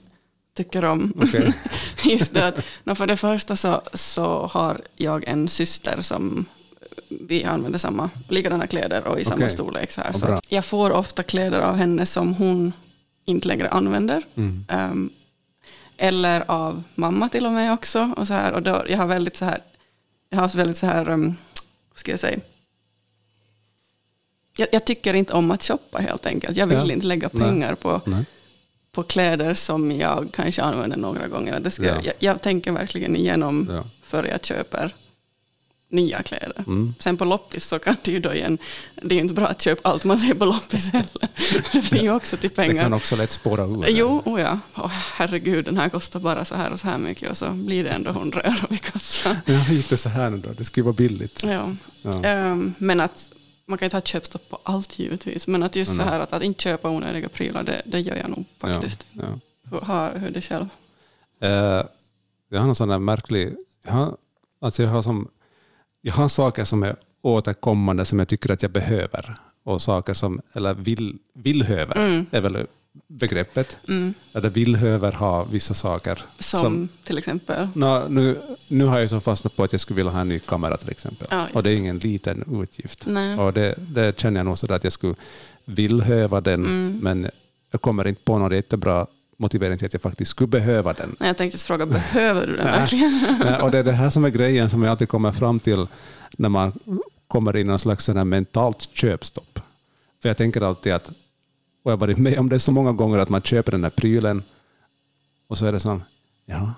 tycker 0.54 0.84
om. 0.84 1.12
Okej. 1.16 1.52
Just 2.04 2.34
det 2.34 2.46
att, 2.46 2.66
nå, 2.84 2.94
för 2.94 3.06
det 3.06 3.16
första 3.16 3.56
så, 3.56 3.82
så 3.94 4.46
har 4.46 4.80
jag 4.96 5.24
en 5.28 5.48
syster 5.48 6.00
som 6.00 6.46
vi 7.08 7.44
använder 7.44 7.78
samma, 7.78 8.10
likadana 8.28 8.66
kläder 8.66 9.06
och 9.06 9.20
i 9.20 9.24
samma 9.24 9.48
storlek. 9.48 9.90
Så 9.90 10.00
här. 10.00 10.12
Så 10.12 10.26
bra. 10.26 10.40
jag 10.48 10.64
får 10.64 10.90
ofta 10.90 11.22
kläder 11.22 11.60
av 11.60 11.76
henne 11.76 12.06
som 12.06 12.34
hon 12.34 12.72
inte 13.24 13.48
längre 13.48 13.68
använder. 13.68 14.22
Mm. 14.34 14.64
Ehm, 14.68 15.10
eller 15.96 16.50
av 16.50 16.82
mamma 16.94 17.28
till 17.28 17.46
och 17.46 17.52
med 17.52 17.72
också. 17.72 18.10
Och 18.16 18.26
så 18.26 18.34
här, 18.34 18.52
och 18.52 18.62
då, 18.62 18.84
jag 18.88 18.98
har 18.98 19.06
väldigt 19.06 19.36
så 19.36 19.44
här, 19.44 19.62
jag 20.30 20.38
har 20.38 20.48
väldigt 20.56 20.76
så 20.76 20.86
här, 20.86 21.08
um, 21.08 21.36
vad 21.90 21.98
ska 21.98 22.10
jag 22.10 22.20
säga? 22.20 22.38
Jag, 24.56 24.68
jag 24.72 24.84
tycker 24.84 25.14
inte 25.14 25.32
om 25.32 25.50
att 25.50 25.62
shoppa 25.62 25.98
helt 25.98 26.26
enkelt. 26.26 26.56
Jag 26.56 26.66
vill 26.66 26.78
Ja. 26.78 26.92
inte 26.92 27.06
lägga 27.06 27.30
Nej. 27.32 27.42
pengar 27.48 27.74
på, 27.74 28.00
Nej. 28.06 28.24
På 28.94 29.02
kläder 29.02 29.54
som 29.54 29.92
jag 29.92 30.28
kanske 30.32 30.62
använder 30.62 30.96
några 30.96 31.28
gånger. 31.28 31.60
Det 31.60 31.70
ska, 31.70 31.84
Ja. 31.84 32.00
jag, 32.02 32.14
jag 32.18 32.42
tänker 32.42 32.72
verkligen 32.72 33.16
igenom 33.16 33.68
Ja. 33.72 33.84
före 34.02 34.28
jag 34.28 34.44
köper 34.44 34.94
nya 35.90 36.22
kläder. 36.22 36.64
Mm. 36.66 36.94
Sen 36.98 37.16
på 37.16 37.24
loppis 37.24 37.64
så 37.66 37.78
kan 37.78 37.96
det 38.02 38.12
ju 38.12 38.20
då 38.20 38.34
igen, 38.34 38.58
det 39.02 39.14
är 39.14 39.16
ju 39.16 39.20
inte 39.22 39.34
bra 39.34 39.46
att 39.46 39.62
köpa 39.62 39.88
allt 39.88 40.04
man 40.04 40.18
ser 40.18 40.34
på 40.34 40.44
loppis 40.44 40.92
heller. 40.92 41.28
Det 41.72 41.90
blir 41.90 42.02
ju 42.02 42.10
också 42.10 42.36
till 42.36 42.50
Det 42.50 42.56
pengar. 42.56 42.82
kan 42.82 42.92
också 42.92 43.16
lätt 43.16 43.30
spåra 43.30 43.64
ur. 43.64 43.84
Jo, 43.88 44.22
oh 44.24 44.40
ja. 44.40 44.58
Åh, 44.76 44.86
herregud, 45.16 45.64
den 45.64 45.76
här 45.76 45.88
kostar 45.88 46.20
bara 46.20 46.44
så 46.44 46.54
här 46.54 46.70
och 46.72 46.80
så 46.80 46.86
här 46.86 46.98
mycket 46.98 47.30
och 47.30 47.36
så 47.36 47.50
blir 47.50 47.84
det 47.84 47.90
ändå 47.90 48.10
100 48.10 48.40
euro 48.40 48.66
vid 48.70 48.80
kassan. 48.80 49.36
Har 49.68 49.74
gjort 49.74 49.88
det 49.88 49.96
så 49.96 50.08
här 50.08 50.30
nu 50.30 50.38
då. 50.38 50.52
Det 50.52 50.64
skulle 50.64 50.84
vara 50.84 50.94
billigt. 50.94 51.42
Ja. 51.46 51.76
Ja. 52.02 52.24
Ehm, 52.24 52.74
men 52.78 53.00
att 53.00 53.30
man 53.66 53.78
kan 53.78 53.86
ju 53.86 53.90
ta 53.90 53.98
ett 53.98 54.06
köpstopp 54.06 54.48
på 54.48 54.58
allt 54.62 54.98
givetvis. 54.98 55.46
Men 55.46 55.62
att 55.62 55.76
just 55.76 55.90
så 55.90 55.96
Nej. 56.02 56.06
här 56.06 56.20
att, 56.20 56.32
att 56.32 56.42
inte 56.42 56.62
köpa 56.62 56.90
onödiga 56.90 57.28
prylar, 57.28 57.62
det, 57.62 57.82
det 57.86 58.00
gör 58.00 58.16
jag 58.16 58.30
nog 58.30 58.44
faktiskt. 58.58 59.06
Ja. 59.12 59.22
Ja. 59.22 59.38
Hur, 59.70 59.80
har- 59.80 60.12
hur 60.18 60.26
är 60.26 60.30
det 60.30 60.40
själv? 60.40 60.68
Eh, 61.40 61.82
jag 62.48 62.60
har 62.60 62.68
en 62.68 62.74
sån 62.74 62.88
där 62.88 62.98
märklig... 62.98 63.54
Jag 63.84 63.92
har, 63.92 64.16
alltså 64.60 64.82
jag, 64.82 64.90
har 64.90 65.02
som, 65.02 65.28
jag 66.00 66.12
har 66.14 66.28
saker 66.28 66.64
som 66.64 66.82
är 66.82 66.96
återkommande 67.22 68.04
som 68.04 68.18
jag 68.18 68.28
tycker 68.28 68.52
att 68.52 68.62
jag 68.62 68.70
behöver. 68.70 69.36
Och 69.64 69.82
saker 69.82 70.14
som, 70.14 70.40
eller 70.52 70.74
vill, 70.74 71.18
villhöver, 71.34 71.96
Mm. 71.96 72.26
är 72.30 72.40
väl 72.40 72.66
begreppet. 73.08 73.78
Mm. 73.88 74.14
Att 74.32 74.44
jag 74.44 74.50
villhöver 74.50 75.12
ha 75.12 75.44
vissa 75.44 75.74
saker. 75.74 76.22
Som, 76.38 76.88
till 77.04 77.18
exempel? 77.18 77.68
Nå, 77.74 78.08
nu, 78.08 78.40
nu 78.68 78.84
har 78.84 78.98
jag 78.98 79.10
så 79.10 79.20
fastnat 79.20 79.56
på 79.56 79.62
att 79.62 79.72
jag 79.72 79.80
skulle 79.80 79.96
vilja 79.96 80.12
ha 80.12 80.20
en 80.20 80.28
ny 80.28 80.38
kamera 80.38 80.76
till 80.76 80.90
exempel. 80.90 81.28
Ja, 81.30 81.46
och 81.54 81.62
det 81.62 81.70
är 81.72 81.76
ingen 81.76 81.98
liten 81.98 82.62
utgift. 82.62 83.04
Nej. 83.06 83.38
Och 83.38 83.52
det, 83.52 83.74
det 83.78 84.20
känner 84.20 84.40
jag 84.40 84.44
nog 84.46 84.58
sådär 84.58 84.74
att 84.74 84.84
jag 84.84 84.92
skulle 84.92 85.14
villhöva 85.64 86.40
den, 86.40 86.64
Mm. 86.64 86.98
men 87.02 87.30
jag 87.72 87.80
kommer 87.80 88.06
inte 88.06 88.22
på 88.22 88.38
någon 88.38 88.52
jättebra 88.52 89.06
motivering 89.36 89.78
till 89.78 89.86
att 89.86 89.92
jag 89.92 90.02
faktiskt 90.02 90.30
skulle 90.30 90.48
behöva 90.48 90.92
den. 90.92 91.16
Nej, 91.20 91.26
jag 91.28 91.36
tänkte 91.36 91.58
fråga, 91.58 91.86
behöver 91.86 92.46
du 92.46 92.56
den 92.56 92.64
verkligen? 92.78 93.36
Nej, 93.44 93.60
och 93.60 93.70
det 93.70 93.78
är 93.78 93.82
det 93.82 93.92
här 93.92 94.10
som 94.10 94.24
är 94.24 94.30
grejen 94.30 94.70
som 94.70 94.82
jag 94.82 94.90
alltid 94.90 95.08
kommer 95.08 95.32
fram 95.32 95.60
till 95.60 95.86
när 96.38 96.48
man 96.48 96.72
kommer 97.28 97.56
in 97.56 97.60
i 97.60 97.64
någon 97.64 97.78
slags 97.78 98.08
mentalt 98.08 98.88
köpstopp. 98.92 99.60
För 100.22 100.28
jag 100.28 100.36
tänker 100.36 100.60
alltid 100.60 100.92
att, 100.92 101.10
och 101.84 101.90
jag 101.92 101.96
har 101.96 102.00
varit 102.00 102.18
med 102.18 102.38
om 102.38 102.48
det 102.48 102.58
så 102.58 102.72
många 102.72 102.92
gånger, 102.92 103.18
att 103.18 103.28
man 103.28 103.42
köper 103.42 103.72
den 103.72 103.82
här 103.84 103.90
prylen 103.90 104.42
och 105.48 105.58
så 105.58 105.66
är 105.66 105.72
det 105.72 105.80
som, 105.80 106.02
ja, 106.46 106.74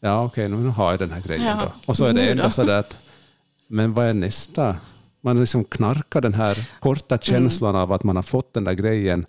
ja 0.00 0.24
okej, 0.24 0.48
nu 0.48 0.68
har 0.68 0.90
jag 0.90 0.98
den 0.98 1.10
här 1.10 1.20
grejen 1.20 1.44
Ja, 1.44 1.58
då. 1.64 1.72
Och 1.86 1.96
så 1.96 2.04
är 2.04 2.12
det 2.12 2.30
ändå 2.30 2.42
då? 2.44 2.50
sådär 2.50 2.78
att, 2.78 2.98
men 3.68 3.94
vad 3.94 4.06
är 4.06 4.14
nästa? 4.14 4.76
Man 5.20 5.40
liksom 5.40 5.64
knarkar 5.64 6.20
den 6.20 6.34
här 6.34 6.68
korta 6.80 7.18
känslan 7.18 7.76
av 7.76 7.92
att 7.92 8.04
man 8.04 8.16
har 8.16 8.22
fått 8.22 8.54
den 8.54 8.64
där 8.64 8.72
grejen 8.72 9.26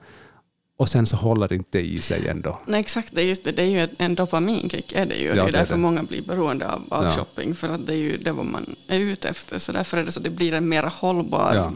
och 0.77 0.89
sen 0.89 1.05
så 1.07 1.17
håller 1.17 1.47
det 1.47 1.55
inte 1.55 1.79
i 1.79 1.97
sig 1.97 2.27
ändå. 2.27 2.59
Nej, 2.67 2.79
exakt. 2.79 3.15
Det 3.15 3.21
är, 3.21 3.25
just 3.25 3.43
det. 3.43 3.51
det 3.51 3.61
är 3.61 3.65
ju 3.87 3.87
en 3.99 4.15
dopaminkick. 4.15 4.91
Är 4.93 5.05
det, 5.05 5.15
ju. 5.15 5.29
det 5.29 5.35
Ja, 5.35 5.43
är 5.43 5.51
det 5.51 5.57
är 5.57 5.59
därför 5.59 5.75
det. 5.75 5.81
många 5.81 6.03
blir 6.03 6.21
beroende 6.23 6.71
av, 6.71 6.81
av 6.89 7.03
Ja. 7.03 7.11
shopping. 7.11 7.55
För 7.55 7.69
att 7.69 7.85
det 7.85 7.93
är 7.93 7.97
ju 7.97 8.17
det 8.17 8.31
vad 8.31 8.45
man 8.45 8.75
är 8.87 8.99
ute 8.99 9.27
efter. 9.29 9.59
Så 9.59 9.71
därför 9.71 9.97
är 9.97 10.03
det 10.05 10.11
så 10.11 10.19
det 10.19 10.29
blir 10.29 10.53
en 10.53 10.69
mera 10.69 10.87
hållbar, 10.87 11.53
Ja. 11.55 11.71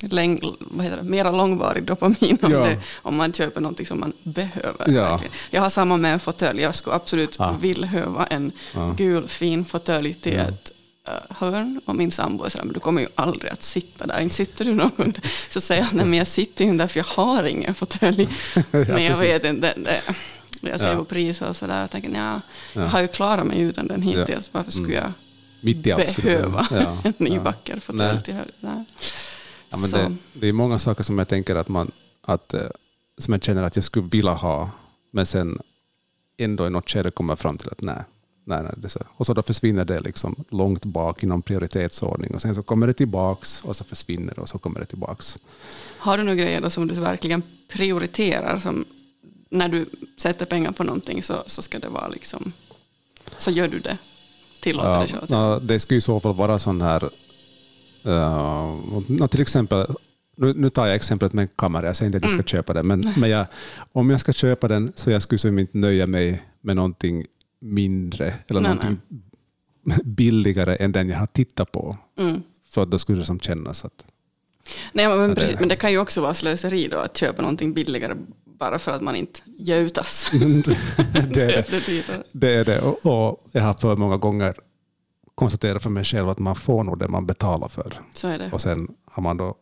Läng, 0.00 0.40
vad 0.60 0.84
heter 0.84 0.96
det, 0.96 1.02
mera 1.02 1.30
långvarig 1.30 1.84
dopamin 1.84 2.38
om, 2.42 2.52
Ja. 2.52 2.58
det, 2.58 2.78
om 3.02 3.16
man 3.16 3.32
köper 3.32 3.60
något 3.60 3.86
som 3.86 4.00
man 4.00 4.12
behöver. 4.22 4.88
Ja. 4.90 5.20
Jag 5.50 5.62
har 5.62 5.70
samma 5.70 5.96
med 5.96 6.12
en 6.12 6.20
fåtölj. 6.20 6.62
Jag 6.62 6.74
skulle 6.74 6.96
absolut 6.96 7.40
Ah. 7.40 7.52
vilja 7.60 8.26
en 8.30 8.52
Ja. 8.74 8.94
gul 8.96 9.28
fin 9.28 9.64
fåtölj 9.64 10.14
till 10.14 10.32
Ja. 10.34 10.40
ett 10.42 10.70
eh, 11.08 11.12
hörn 11.36 11.80
och 11.84 11.96
min 11.96 12.10
sambo 12.10 12.50
sådär, 12.50 12.64
men 12.64 12.74
du 12.74 12.80
kommer 12.80 13.00
ju 13.02 13.08
aldrig 13.14 13.52
att 13.52 13.62
sitta 13.62 14.06
där, 14.06 14.20
inte 14.20 14.34
sitter 14.34 14.64
du 14.64 14.74
någon. 14.74 15.12
Så 15.48 15.60
säger 15.60 15.82
jag, 15.82 15.94
nej 15.94 16.06
men 16.06 16.18
jag 16.18 16.26
sitter 16.26 16.64
ju 16.64 16.76
där 16.76 16.86
för 16.86 16.98
jag 17.00 17.04
har 17.04 17.42
ingen 17.44 17.74
fåtölj. 17.74 18.28
men 18.70 18.80
jag 18.80 18.86
precis. 18.96 19.18
vet 19.20 19.44
inte, 19.44 19.74
det, 19.76 20.00
jag 20.70 20.80
ser 20.80 20.88
Ja. 20.92 20.96
på 20.96 21.04
priser 21.04 21.48
och 21.48 21.56
sådär, 21.56 21.80
jag 21.80 21.90
tänker, 21.90 22.10
ja, 22.14 22.40
Ja. 22.74 22.80
jag 22.82 22.88
har 22.88 23.00
ju 23.00 23.08
klarat 23.08 23.46
mig 23.46 23.60
utan 23.60 23.86
den 23.88 24.02
hittills, 24.02 24.48
varför 24.52 24.70
skulle 24.70 24.94
jag 24.94 25.12
Mitt 25.60 25.86
i 25.86 25.92
allt 25.92 26.16
behöva 26.16 26.66
Ja. 26.70 26.98
en 27.04 27.12
ny 27.18 27.34
Ja. 27.34 27.40
backarfåtölj 27.40 28.12
Nej. 28.12 28.22
till 28.22 28.34
höger? 28.34 28.84
Ja, 29.74 30.00
men 30.00 30.18
det, 30.34 30.40
det 30.40 30.48
är 30.48 30.52
många 30.52 30.78
saker 30.78 31.02
som 31.04 31.18
jag 31.18 31.28
tänker 31.28 31.56
att 31.56 31.68
man, 31.68 31.90
att, 32.22 32.54
eh, 32.54 32.60
som 33.18 33.32
jag 33.34 33.42
känner 33.42 33.62
att 33.62 33.76
jag 33.76 33.84
skulle 33.84 34.08
vilja 34.08 34.32
ha, 34.32 34.70
men 35.10 35.26
sen 35.26 35.58
ändå 36.36 36.66
i 36.66 36.70
något 36.70 36.90
skede 36.90 37.10
kommer 37.10 37.36
fram 37.36 37.58
till 37.58 37.68
att 37.70 37.80
nej, 37.82 38.02
nej, 38.44 38.62
nej 38.62 38.72
det 38.76 38.88
så. 38.88 39.00
Och 39.16 39.26
så 39.26 39.34
då 39.34 39.42
försvinner 39.42 39.84
det 39.84 40.00
liksom 40.00 40.44
långt 40.48 40.84
bak 40.84 41.22
i 41.22 41.26
någon 41.26 41.42
prioritetsordning 41.42 42.34
och 42.34 42.40
sen 42.42 42.54
så 42.54 42.62
kommer 42.62 42.86
det 42.86 42.92
tillbaks 42.92 43.64
och 43.64 43.76
så 43.76 43.84
försvinner 43.84 44.34
det 44.34 44.40
och 44.40 44.48
så 44.48 44.58
kommer 44.58 44.80
det 44.80 44.86
tillbaks. 44.86 45.38
Har 45.98 46.18
du 46.18 46.24
några 46.24 46.36
grejer 46.36 46.60
då 46.60 46.70
som 46.70 46.88
du 46.88 46.94
verkligen 46.94 47.42
prioriterar, 47.68 48.58
som 48.58 48.84
när 49.50 49.68
du 49.68 49.86
sätter 50.16 50.46
pengar 50.46 50.72
på 50.72 50.84
någonting 50.84 51.22
så, 51.22 51.42
så 51.46 51.62
ska 51.62 51.78
det 51.78 51.88
vara 51.88 52.08
liksom, 52.08 52.52
så 53.38 53.50
gör 53.50 53.68
du 53.68 53.78
det? 53.78 53.98
Tillåter 54.60 54.88
Ja, 54.90 55.06
göra 55.06 55.26
ja, 55.28 55.58
det 55.62 55.80
skulle 55.80 55.98
i 55.98 56.00
så 56.00 56.20
fall 56.20 56.34
vara 56.34 56.58
sån 56.58 56.80
här, 56.80 57.10
uh, 58.06 59.26
till 59.26 59.40
exempel, 59.40 59.86
nu, 60.36 60.54
nu 60.56 60.68
tar 60.68 60.86
jag 60.86 60.96
exemplet 60.96 61.32
med 61.32 61.42
en 61.42 61.48
kamera, 61.56 61.86
jag 61.86 61.96
säger 61.96 62.06
inte 62.08 62.16
att 62.16 62.22
jag 62.22 62.30
ska 62.30 62.36
Mm. 62.36 62.46
köpa 62.46 62.72
den, 62.72 62.86
men, 62.86 63.14
men 63.16 63.30
jag, 63.30 63.46
om 63.92 64.10
jag 64.10 64.20
ska 64.20 64.32
köpa 64.32 64.68
den 64.68 64.92
så 64.94 65.10
jag 65.10 65.22
skulle 65.22 65.38
som 65.38 65.58
inte 65.58 65.78
nöja 65.78 66.06
mig 66.06 66.42
med 66.60 66.76
någonting 66.76 67.24
mindre 67.60 68.34
eller 68.48 68.60
Nej, 68.60 68.70
någonting 68.74 69.00
billigare 70.04 70.76
än 70.76 70.92
den 70.92 71.08
jag 71.08 71.18
har 71.18 71.26
tittat 71.26 71.72
på. 71.72 71.96
Mm. 72.18 72.42
För 72.68 72.86
då 72.86 72.98
skulle 72.98 73.18
det 73.18 73.24
som 73.24 73.40
kännas 73.40 73.84
att... 73.84 74.04
Nej, 74.92 75.08
men, 75.08 75.28
det- 75.28 75.34
precis, 75.34 75.60
men 75.60 75.68
det 75.68 75.76
kan 75.76 75.92
ju 75.92 75.98
också 75.98 76.20
vara 76.20 76.34
slöseri 76.34 76.88
då 76.88 76.98
att 76.98 77.16
köpa 77.16 77.42
någonting 77.42 77.74
billigare 77.74 78.14
bara 78.58 78.78
för 78.78 78.92
att 78.92 79.02
man 79.02 79.16
inte 79.16 79.40
gjutas. 79.58 80.30
det, 80.32 80.38
är 81.42 81.62
det. 81.70 81.70
det 81.70 82.22
det 82.32 82.54
är 82.54 82.64
det. 82.64 82.80
Och, 82.80 83.06
och 83.30 83.40
jag 83.52 83.62
har 83.62 83.74
för 83.74 83.96
många 83.96 84.16
gånger 84.16 84.54
konstaterat 85.34 85.82
för 85.82 85.90
mig 85.90 86.04
själv 86.04 86.28
att 86.28 86.38
man 86.38 86.56
får 86.56 86.84
nog 86.84 86.98
det 86.98 87.08
man 87.08 87.26
betalar 87.26 87.68
för. 87.68 87.92
Så 88.14 88.28
är 88.28 88.38
det. 88.38 88.52
Och 88.52 88.60
sen 88.60 88.88
har 89.04 89.22
man 89.22 89.36
då 89.36 89.54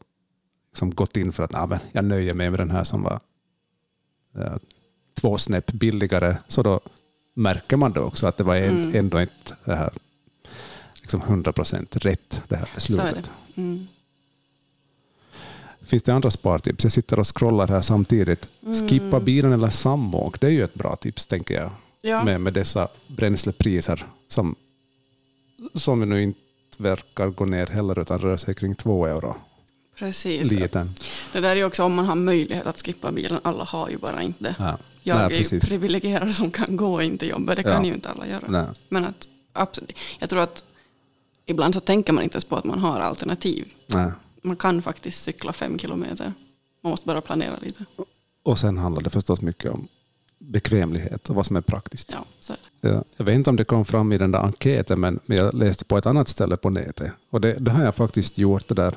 liksom 0.70 0.94
gått 0.94 1.16
in 1.16 1.32
för 1.32 1.42
att 1.42 1.52
nej, 1.52 1.66
men 1.68 1.78
jag 1.92 2.04
nöjer 2.04 2.34
mig 2.34 2.50
med 2.50 2.58
den 2.60 2.70
här 2.70 2.84
som 2.84 3.02
var 3.02 3.20
eh, 4.38 4.54
två 5.20 5.38
snäpp 5.38 5.72
billigare. 5.72 6.36
Så 6.48 6.62
då 6.62 6.80
märker 7.34 7.76
man 7.76 7.92
då 7.92 8.00
också 8.00 8.26
att 8.26 8.36
det 8.36 8.44
var 8.44 8.56
Mm. 8.56 8.94
ändå 8.94 9.20
inte 9.20 9.56
det 9.64 9.74
här 9.76 9.92
liksom 11.00 11.20
100% 11.22 11.98
rätt, 11.98 12.42
det 12.48 12.56
här 12.56 12.68
beslutet. 12.74 13.30
det. 13.54 13.60
Mm. 13.60 13.86
Finns 15.80 16.02
det 16.02 16.14
andra 16.14 16.30
spartips? 16.30 16.84
Jag 16.84 16.92
sitter 16.92 17.18
och 17.18 17.36
scrollar 17.36 17.68
här 17.68 17.80
samtidigt. 17.80 18.48
Skippa 18.88 19.20
bilen 19.20 19.52
eller 19.52 19.70
samåk, 19.70 20.40
det 20.40 20.46
är 20.46 20.50
ju 20.50 20.64
ett 20.64 20.74
bra 20.74 20.96
tips 20.96 21.26
tänker 21.26 21.54
jag. 21.54 21.62
Mm. 21.64 21.74
Ja. 22.00 22.24
Med, 22.24 22.40
med 22.40 22.52
dessa 22.52 22.88
bränslepriser 23.06 24.06
som, 24.28 24.54
som 25.74 26.00
nu 26.00 26.22
inte 26.22 26.38
verkar 26.78 27.26
gå 27.26 27.44
ner 27.44 27.66
heller 27.66 27.98
utan 27.98 28.18
rör 28.18 28.36
sig 28.36 28.54
kring 28.54 28.74
två 28.74 29.06
euro 29.06 29.36
Precis. 29.98 30.52
litern. 30.52 30.94
Det 31.32 31.40
där 31.40 31.48
är 31.50 31.56
ju 31.56 31.64
också 31.64 31.84
om 31.84 31.94
man 31.94 32.04
har 32.04 32.14
möjlighet 32.14 32.66
att 32.66 32.82
skippa 32.86 33.12
bilen. 33.12 33.40
Alla 33.44 33.64
har 33.64 33.88
ju 33.90 33.96
bara 33.96 34.22
inte 34.22 34.44
det. 34.44 34.56
Ja. 34.58 34.78
Jag 35.02 35.16
Nej, 35.30 35.40
är 35.40 35.54
ju 35.54 35.60
privilegierad 35.60 36.34
som 36.34 36.50
kan 36.50 36.76
gå 36.76 37.02
in 37.02 37.18
till 37.18 37.28
jobbet. 37.28 37.56
Det 37.56 37.62
kan 37.62 37.72
Ja. 37.72 37.84
ju 37.84 37.94
inte 37.94 38.08
alla 38.08 38.26
göra. 38.26 38.44
Nej. 38.48 38.66
Men 38.88 39.04
att, 39.04 39.28
absolut, 39.52 39.98
jag 40.18 40.30
tror 40.30 40.40
att 40.40 40.64
ibland 41.46 41.74
så 41.74 41.80
tänker 41.80 42.12
man 42.12 42.24
inte 42.24 42.36
ens 42.36 42.44
på 42.44 42.56
att 42.56 42.64
man 42.64 42.78
har 42.78 43.00
alternativ. 43.00 43.68
Nej. 43.86 44.10
Man 44.42 44.56
kan 44.56 44.82
faktiskt 44.82 45.22
cykla 45.22 45.52
fem 45.52 45.78
kilometer. 45.78 46.32
Man 46.82 46.90
måste 46.90 47.06
bara 47.06 47.20
planera 47.20 47.58
lite. 47.62 47.84
Och 48.42 48.58
sen 48.58 48.78
handlar 48.78 49.02
det 49.02 49.10
förstås 49.10 49.40
mycket 49.40 49.70
om 49.70 49.88
bekvämlighet 50.38 51.28
och 51.30 51.34
vad 51.36 51.46
som 51.46 51.56
är 51.56 51.60
praktiskt. 51.60 52.10
Ja, 52.12 52.24
så. 52.40 52.54
Ja, 52.84 53.04
jag 53.16 53.24
vet 53.24 53.34
inte 53.34 53.50
om 53.50 53.56
det 53.56 53.64
kom 53.64 53.84
fram 53.84 54.12
i 54.12 54.18
den 54.18 54.30
där 54.30 54.38
enkäten, 54.38 55.00
men, 55.00 55.20
men 55.26 55.36
jag 55.38 55.54
läste 55.54 55.84
på 55.84 55.96
ett 55.98 56.06
annat 56.06 56.28
ställe 56.28 56.56
på 56.56 56.70
nätet. 56.70 57.12
Och 57.30 57.40
det, 57.40 57.52
det 57.58 57.70
har 57.70 57.84
jag 57.84 57.94
faktiskt 57.94 58.38
gjort, 58.38 58.68
det 58.68 58.74
där, 58.74 58.96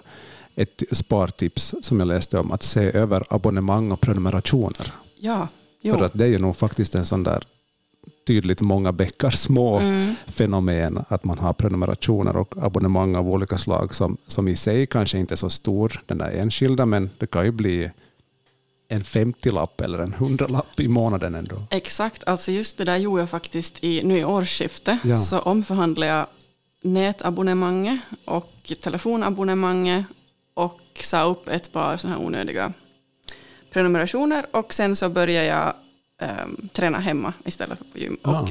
ett 0.55 0.83
spartips 0.91 1.75
som 1.81 1.99
jag 1.99 2.07
läste 2.07 2.39
om, 2.39 2.51
att 2.51 2.63
se 2.63 2.97
över 2.97 3.23
abonnemang 3.29 3.91
och 3.91 4.01
prenumerationer. 4.01 4.93
ja 5.19 5.47
jo. 5.81 5.93
För 5.93 6.05
att 6.05 6.13
det 6.13 6.23
är 6.23 6.29
ju 6.29 6.37
nog 6.37 6.55
faktiskt 6.55 6.95
en 6.95 7.05
sån 7.05 7.23
där 7.23 7.43
tydligt 8.27 8.61
många 8.61 8.91
bäckar 8.91 9.29
små 9.29 9.79
Mm. 9.79 10.15
fenomen 10.27 11.03
att 11.07 11.23
man 11.23 11.37
har 11.39 11.53
prenumerationer 11.53 12.35
och 12.37 12.55
abonnemang 12.61 13.15
av 13.15 13.29
olika 13.29 13.57
slag 13.57 13.95
som, 13.95 14.17
som 14.27 14.47
i 14.47 14.55
sig 14.55 14.85
kanske 14.87 15.17
inte 15.17 15.33
är 15.33 15.35
så 15.35 15.49
stor, 15.49 16.01
den 16.05 16.17
där 16.17 16.31
enskilda, 16.31 16.85
men 16.85 17.09
det 17.17 17.27
kan 17.27 17.45
ju 17.45 17.51
bli 17.51 17.91
en 18.87 19.01
50-lapp 19.03 19.81
eller 19.81 19.99
en 19.99 20.13
100-lapp 20.13 20.79
i 20.79 20.87
månaden 20.87 21.35
ändå. 21.35 21.63
Exakt, 21.71 22.23
alltså 22.23 22.51
just 22.51 22.77
det 22.77 22.83
där 22.85 22.97
gjorde 22.97 23.21
jag 23.21 23.29
faktiskt 23.29 23.83
i, 23.83 24.03
nu 24.03 24.17
i 24.17 24.25
årsskiftet. 24.25 24.99
Ja. 25.03 25.19
Så 25.19 25.39
omförhandlade 25.39 26.11
jag 26.11 26.27
nätabonnemanget 26.81 27.99
och 28.25 28.71
telefonabonnemanget 28.81 30.05
och 30.53 30.79
sa 31.03 31.23
upp 31.23 31.49
ett 31.49 31.71
par 31.71 31.97
såna 31.97 32.13
här 32.13 32.25
onödiga 32.25 32.73
prenumerationer 33.71 34.45
och 34.51 34.73
sen 34.73 34.95
så 34.95 35.09
började 35.09 35.47
jag 35.47 35.73
ehm, 36.21 36.69
träna 36.73 36.99
hemma 36.99 37.33
istället 37.45 37.77
för 37.77 37.85
på 37.85 37.97
gym. 37.97 38.17
Ah. 38.21 38.39
Och 38.41 38.49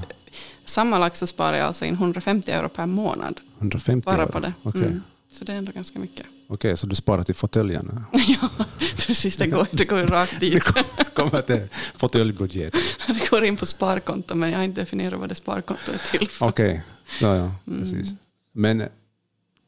sammanlagt 0.64 1.16
så 1.16 1.27
sparar 1.27 1.57
jag 1.57 1.66
alltså 1.66 1.85
in 1.85 1.94
150 1.94 2.51
euro 2.51 2.68
per 2.68 2.87
månad 2.87 3.40
150 3.59 4.05
bara 4.07 4.23
euro. 4.23 4.33
på 4.33 4.40
det. 4.40 4.53
Okej, 4.62 4.83
Mm. 4.83 5.03
Så 5.35 5.44
det 5.44 5.53
är 5.53 5.57
ändå 5.57 5.73
ganska 5.73 5.99
mycket. 5.99 6.27
Okej, 6.49 6.77
så 6.77 6.87
du 6.87 6.94
sparar 6.97 7.23
till 7.23 7.35
fåtöljen? 7.35 8.05
ja, 8.12 8.49
precis. 9.07 9.37
Det 9.37 9.47
går, 9.47 9.66
det 9.73 9.85
går 9.85 9.99
rakt 10.07 10.40
dit. 10.40 10.62
kommer 11.14 11.42
till 11.42 11.68
fåtöljbudget. 11.97 12.75
Det 13.07 13.31
går 13.31 13.44
in 13.44 13.57
på 13.57 13.66
sparkonto 13.66 14.35
men 14.35 14.51
jag 14.51 14.59
har 14.59 14.64
inte 14.64 14.81
definierat 14.81 15.20
vad 15.20 15.29
det 15.29 15.35
sparkonto 15.35 15.92
är 15.92 16.18
till 16.18 16.29
för. 16.29 16.47
Okej, 16.49 16.83
ja, 17.20 17.37
ja, 17.37 17.51
Mm. 17.66 17.81
precis. 17.81 18.12
Men 18.53 18.88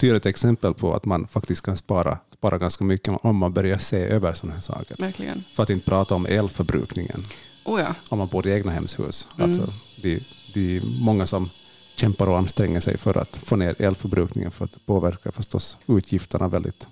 tydligt 0.00 0.26
exempel 0.26 0.74
på 0.74 0.94
att 0.94 1.04
man 1.04 1.28
faktiskt 1.28 1.62
kan 1.64 1.76
spara, 1.76 2.18
spara 2.34 2.58
ganska 2.58 2.84
mycket 2.84 3.14
om 3.22 3.36
man 3.36 3.52
börjar 3.52 3.78
se 3.78 3.96
över 3.98 4.34
sådana 4.34 4.54
här 4.54 4.62
saker. 4.62 4.96
Verkligen. 4.98 5.44
För 5.54 5.62
att 5.62 5.70
inte 5.70 5.86
prata 5.86 6.14
om 6.14 6.26
elförbrukningen 6.26 7.22
Oh 7.64 7.80
ja. 7.80 7.94
om 8.08 8.18
man 8.18 8.28
bor 8.28 8.46
i 8.46 8.52
egna 8.52 8.72
hemshus. 8.72 9.28
Mm. 9.38 9.50
Alltså, 9.50 9.72
det, 10.02 10.22
det 10.54 10.76
är 10.76 10.82
många 11.00 11.26
som 11.26 11.50
kämpar 11.96 12.26
och 12.28 12.38
anstränger 12.38 12.80
sig 12.80 12.98
för 12.98 13.18
att 13.18 13.36
få 13.36 13.56
ner 13.56 13.82
elförbrukningen 13.82 14.50
för 14.50 14.64
att 14.64 14.72
det 14.72 14.86
påverkar 14.86 15.30
förstås 15.30 15.78
utgifterna 15.86 16.48
väldigt, 16.48 16.86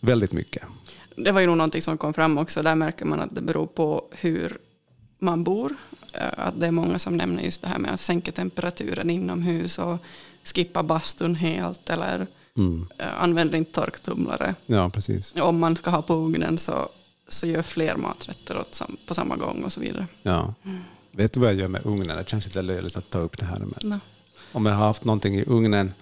väldigt 0.00 0.32
mycket. 0.32 0.62
Det 1.16 1.32
var 1.32 1.40
ju 1.40 1.46
nog 1.46 1.56
någonting 1.56 1.82
som 1.82 1.98
kom 1.98 2.14
fram 2.14 2.38
också. 2.38 2.62
Där 2.62 2.74
märker 2.74 3.04
man 3.04 3.20
att 3.20 3.34
det 3.34 3.42
beror 3.42 3.66
på 3.66 4.04
hur 4.12 4.58
man 5.18 5.44
bor. 5.44 5.72
Eh, 6.12 6.28
Att 6.46 6.60
det 6.60 6.66
är 6.66 6.70
många 6.70 6.98
som 6.98 7.16
nämner 7.16 7.42
just 7.42 7.62
det 7.62 7.68
här 7.68 7.78
med 7.78 7.92
att 7.94 8.00
sänka 8.00 8.32
temperaturen 8.32 9.10
inomhus 9.10 9.78
och 9.78 9.98
skippa 10.44 10.82
bastun 10.82 11.34
helt 11.34 11.90
eller 11.90 12.26
Mm. 12.56 12.86
eh, 12.98 13.22
använder 13.22 13.58
inte 13.58 13.72
torktumlare. 13.72 14.54
Ja, 14.66 14.90
precis. 14.90 15.34
Om 15.40 15.58
man 15.58 15.76
ska 15.76 15.90
ha 15.90 16.02
på 16.02 16.14
ugnen 16.14 16.58
så, 16.58 16.88
så 17.28 17.46
gör 17.46 17.62
fler 17.62 17.96
maträtter 17.96 18.62
på 19.06 19.14
samma 19.14 19.36
gång 19.36 19.64
och 19.64 19.72
så 19.72 19.80
vidare. 19.80 20.06
Ja. 20.22 20.54
Mm. 20.64 20.78
Vet 21.12 21.32
du 21.32 21.40
vad 21.40 21.48
jag 21.48 21.56
gör 21.56 21.68
med 21.68 21.86
ugnen? 21.86 22.16
Det 22.16 22.28
känns 22.28 22.44
lite 22.44 22.62
löjligt 22.62 22.96
att 22.96 23.10
ta 23.10 23.18
upp 23.18 23.38
det 23.38 23.44
här. 23.44 23.58
Men 23.58 23.90
No. 23.90 23.98
Om 24.52 24.66
jag 24.66 24.74
har 24.74 24.86
haft 24.86 25.04
någonting 25.04 25.34
i 25.36 25.44
ugnen 25.46 25.92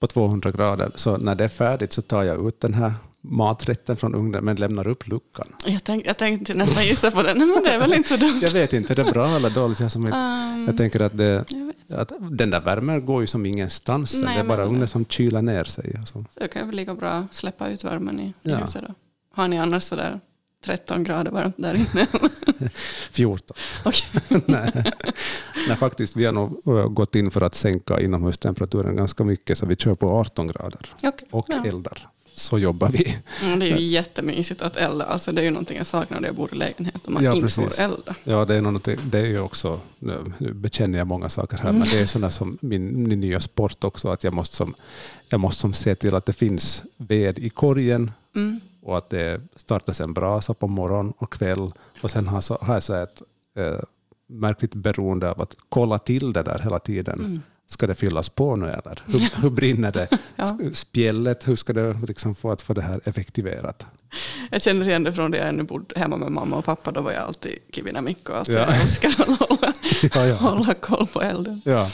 på 0.00 0.06
200 0.06 0.50
grader, 0.50 0.90
så 0.94 1.16
när 1.16 1.34
det 1.34 1.44
är 1.44 1.48
färdigt 1.48 1.92
så 1.92 2.02
tar 2.02 2.22
jag 2.22 2.48
ut 2.48 2.60
den 2.60 2.74
här 2.74 2.92
maträtten 3.20 3.96
från 3.96 4.14
ugnen 4.14 4.44
men 4.44 4.56
lämnar 4.56 4.88
upp 4.88 5.08
luckan. 5.08 5.46
Jag, 5.66 5.84
tänk, 5.84 6.06
jag 6.06 6.16
tänkte 6.18 6.54
nästan 6.54 6.84
gissa 6.84 7.10
på 7.10 7.22
det. 7.22 7.34
Nej, 7.34 7.46
men 7.46 7.62
det 7.64 7.70
är 7.70 7.78
väl 7.78 7.92
inte 7.94 8.08
så 8.08 8.16
dumt. 8.16 8.38
Jag 8.42 8.50
vet 8.50 8.72
inte, 8.72 8.92
är 8.92 8.94
det 8.96 9.04
bra 9.04 9.36
eller 9.36 9.50
dåligt? 9.50 9.80
Jag, 9.80 9.92
som 9.92 10.06
Um, 10.06 10.66
jag 10.66 10.76
tänker 10.76 11.00
att, 11.00 11.16
det, 11.16 11.44
jag 11.86 12.00
att 12.00 12.12
den 12.30 12.50
där 12.50 12.60
värmen 12.60 13.06
går 13.06 13.20
ju 13.20 13.26
som 13.26 13.46
ingenstans. 13.46 14.22
Nej, 14.24 14.34
det 14.34 14.40
är 14.40 14.48
bara 14.48 14.64
ugnen 14.64 14.88
som 14.88 15.04
kyler 15.06 15.42
ner 15.42 15.64
sig. 15.64 15.94
Alltså. 15.98 16.24
Så 16.34 16.40
det 16.40 16.48
kan 16.48 16.66
väl 16.66 16.76
lika 16.76 16.94
bra 16.94 17.26
släppa 17.30 17.68
ut 17.68 17.84
värmen 17.84 18.20
i, 18.20 18.24
i 18.26 18.32
Ja. 18.42 18.56
huset 18.56 18.82
då. 18.88 18.94
Har 19.34 19.48
ni 19.48 19.58
annars 19.58 19.82
sådär 19.82 20.20
13 20.64 21.04
grader 21.04 21.30
varmt 21.30 21.54
där 21.58 21.74
inne? 21.74 22.06
14. 23.10 23.56
Okej. 23.84 24.06
Nej. 24.46 24.72
Nej, 25.68 25.76
faktiskt, 25.76 26.16
vi 26.16 26.24
har 26.24 26.32
nog 26.32 26.62
eh, 26.78 26.88
gått 26.88 27.14
in 27.14 27.30
för 27.30 27.40
att 27.40 27.54
sänka 27.54 28.00
inomhustemperaturen 28.00 28.96
ganska 28.96 29.24
mycket, 29.24 29.58
så 29.58 29.66
vi 29.66 29.76
kör 29.76 29.94
på 29.94 30.10
18 30.10 30.46
grader 30.46 30.80
Okej. 31.02 31.28
och 31.30 31.46
Ja. 31.48 31.64
eldar. 31.66 32.08
Så 32.32 32.58
jobbar 32.58 32.88
vi. 32.88 33.16
Mm, 33.44 33.58
det 33.58 33.70
är 33.72 33.76
ju 33.76 33.84
jättemysigt 33.86 34.62
att 34.62 34.76
elda. 34.76 35.04
Alltså, 35.04 35.32
det 35.32 35.40
är 35.40 35.44
ju 35.44 35.50
någonting 35.50 35.76
jag 35.76 35.86
saknar 35.86 36.20
när 36.20 36.28
jag 36.28 36.36
bor 36.36 36.54
i 36.54 36.56
lägenhet 36.56 37.06
och 37.06 37.12
man 37.12 37.24
Ja, 37.24 37.30
inte 37.34 37.42
precis. 37.42 37.76
får 37.76 37.82
elda. 37.84 38.14
Ja, 38.24 38.44
det 38.44 38.54
är, 38.54 38.98
det 39.10 39.18
är 39.18 39.26
ju 39.26 39.40
också, 39.40 39.80
nu 39.98 40.14
bekänner 40.52 40.98
jag 40.98 41.06
många 41.06 41.28
saker 41.28 41.56
här, 41.58 41.72
men 41.72 41.88
det 41.92 41.98
är 42.00 42.06
sådana 42.06 42.30
som 42.30 42.58
min, 42.60 43.08
min 43.08 43.20
nya 43.20 43.40
sport 43.40 43.84
också, 43.84 44.08
att 44.08 44.24
jag 44.24 44.34
måste, 44.34 44.56
som, 44.56 44.74
jag 45.28 45.40
måste 45.40 45.60
som 45.60 45.72
se 45.72 45.94
till 45.94 46.14
att 46.14 46.26
det 46.26 46.32
finns 46.32 46.82
ved 46.96 47.38
i 47.38 47.48
korgen 47.50 48.10
Mm. 48.36 48.60
Och 48.86 48.96
att 48.96 49.10
det 49.10 49.40
startas 49.56 50.00
en 50.00 50.12
brasa 50.12 50.54
på 50.54 50.66
morgon 50.66 51.12
och 51.18 51.32
kväll. 51.32 51.72
Och 52.00 52.10
sen 52.10 52.28
har, 52.28 52.40
så, 52.40 52.58
har 52.60 52.74
jag 52.74 52.82
så 52.82 52.94
ett 52.94 53.22
eh, 53.58 53.80
märkligt 54.26 54.74
beroende 54.74 55.30
av 55.30 55.40
att 55.40 55.54
kolla 55.68 55.98
till 55.98 56.32
det 56.32 56.42
där 56.42 56.58
hela 56.58 56.78
tiden. 56.78 57.18
Mm. 57.18 57.40
Ska 57.66 57.86
det 57.86 57.94
fyllas 57.94 58.28
på 58.28 58.56
nu 58.56 58.66
eller? 58.66 59.02
Hur, 59.06 59.42
hur 59.42 59.50
brinner 59.50 59.92
det? 59.92 60.08
Ja. 60.36 60.58
Spjället, 60.72 61.48
hur 61.48 61.56
ska 61.56 61.72
det 61.72 61.96
liksom 62.08 62.34
få 62.34 62.50
att 62.50 62.62
få 62.62 62.74
det 62.74 62.82
här 62.82 63.00
effektiverat? 63.04 63.86
Jag 64.50 64.62
känner 64.62 64.88
igen 64.88 65.02
det 65.04 65.12
från 65.12 65.30
det 65.30 65.38
jag 65.38 65.48
ännu 65.48 65.62
bodde 65.62 66.00
hemma 66.00 66.16
med 66.16 66.32
mamma 66.32 66.56
och 66.56 66.64
pappa. 66.64 66.92
Då 66.92 67.00
var 67.00 67.12
jag 67.12 67.22
alltid 67.22 67.58
kivinamikko. 67.72 68.32
Alltså 68.32 68.52
Ja. 68.52 68.60
Jag 68.60 68.80
älskar 68.80 69.08
att 69.08 69.38
hålla, 69.38 69.72
Ja, 70.14 70.26
ja. 70.26 70.34
hålla 70.34 70.74
koll 70.74 71.06
på 71.06 71.22
elden. 71.22 71.62
Ja. 71.64 71.88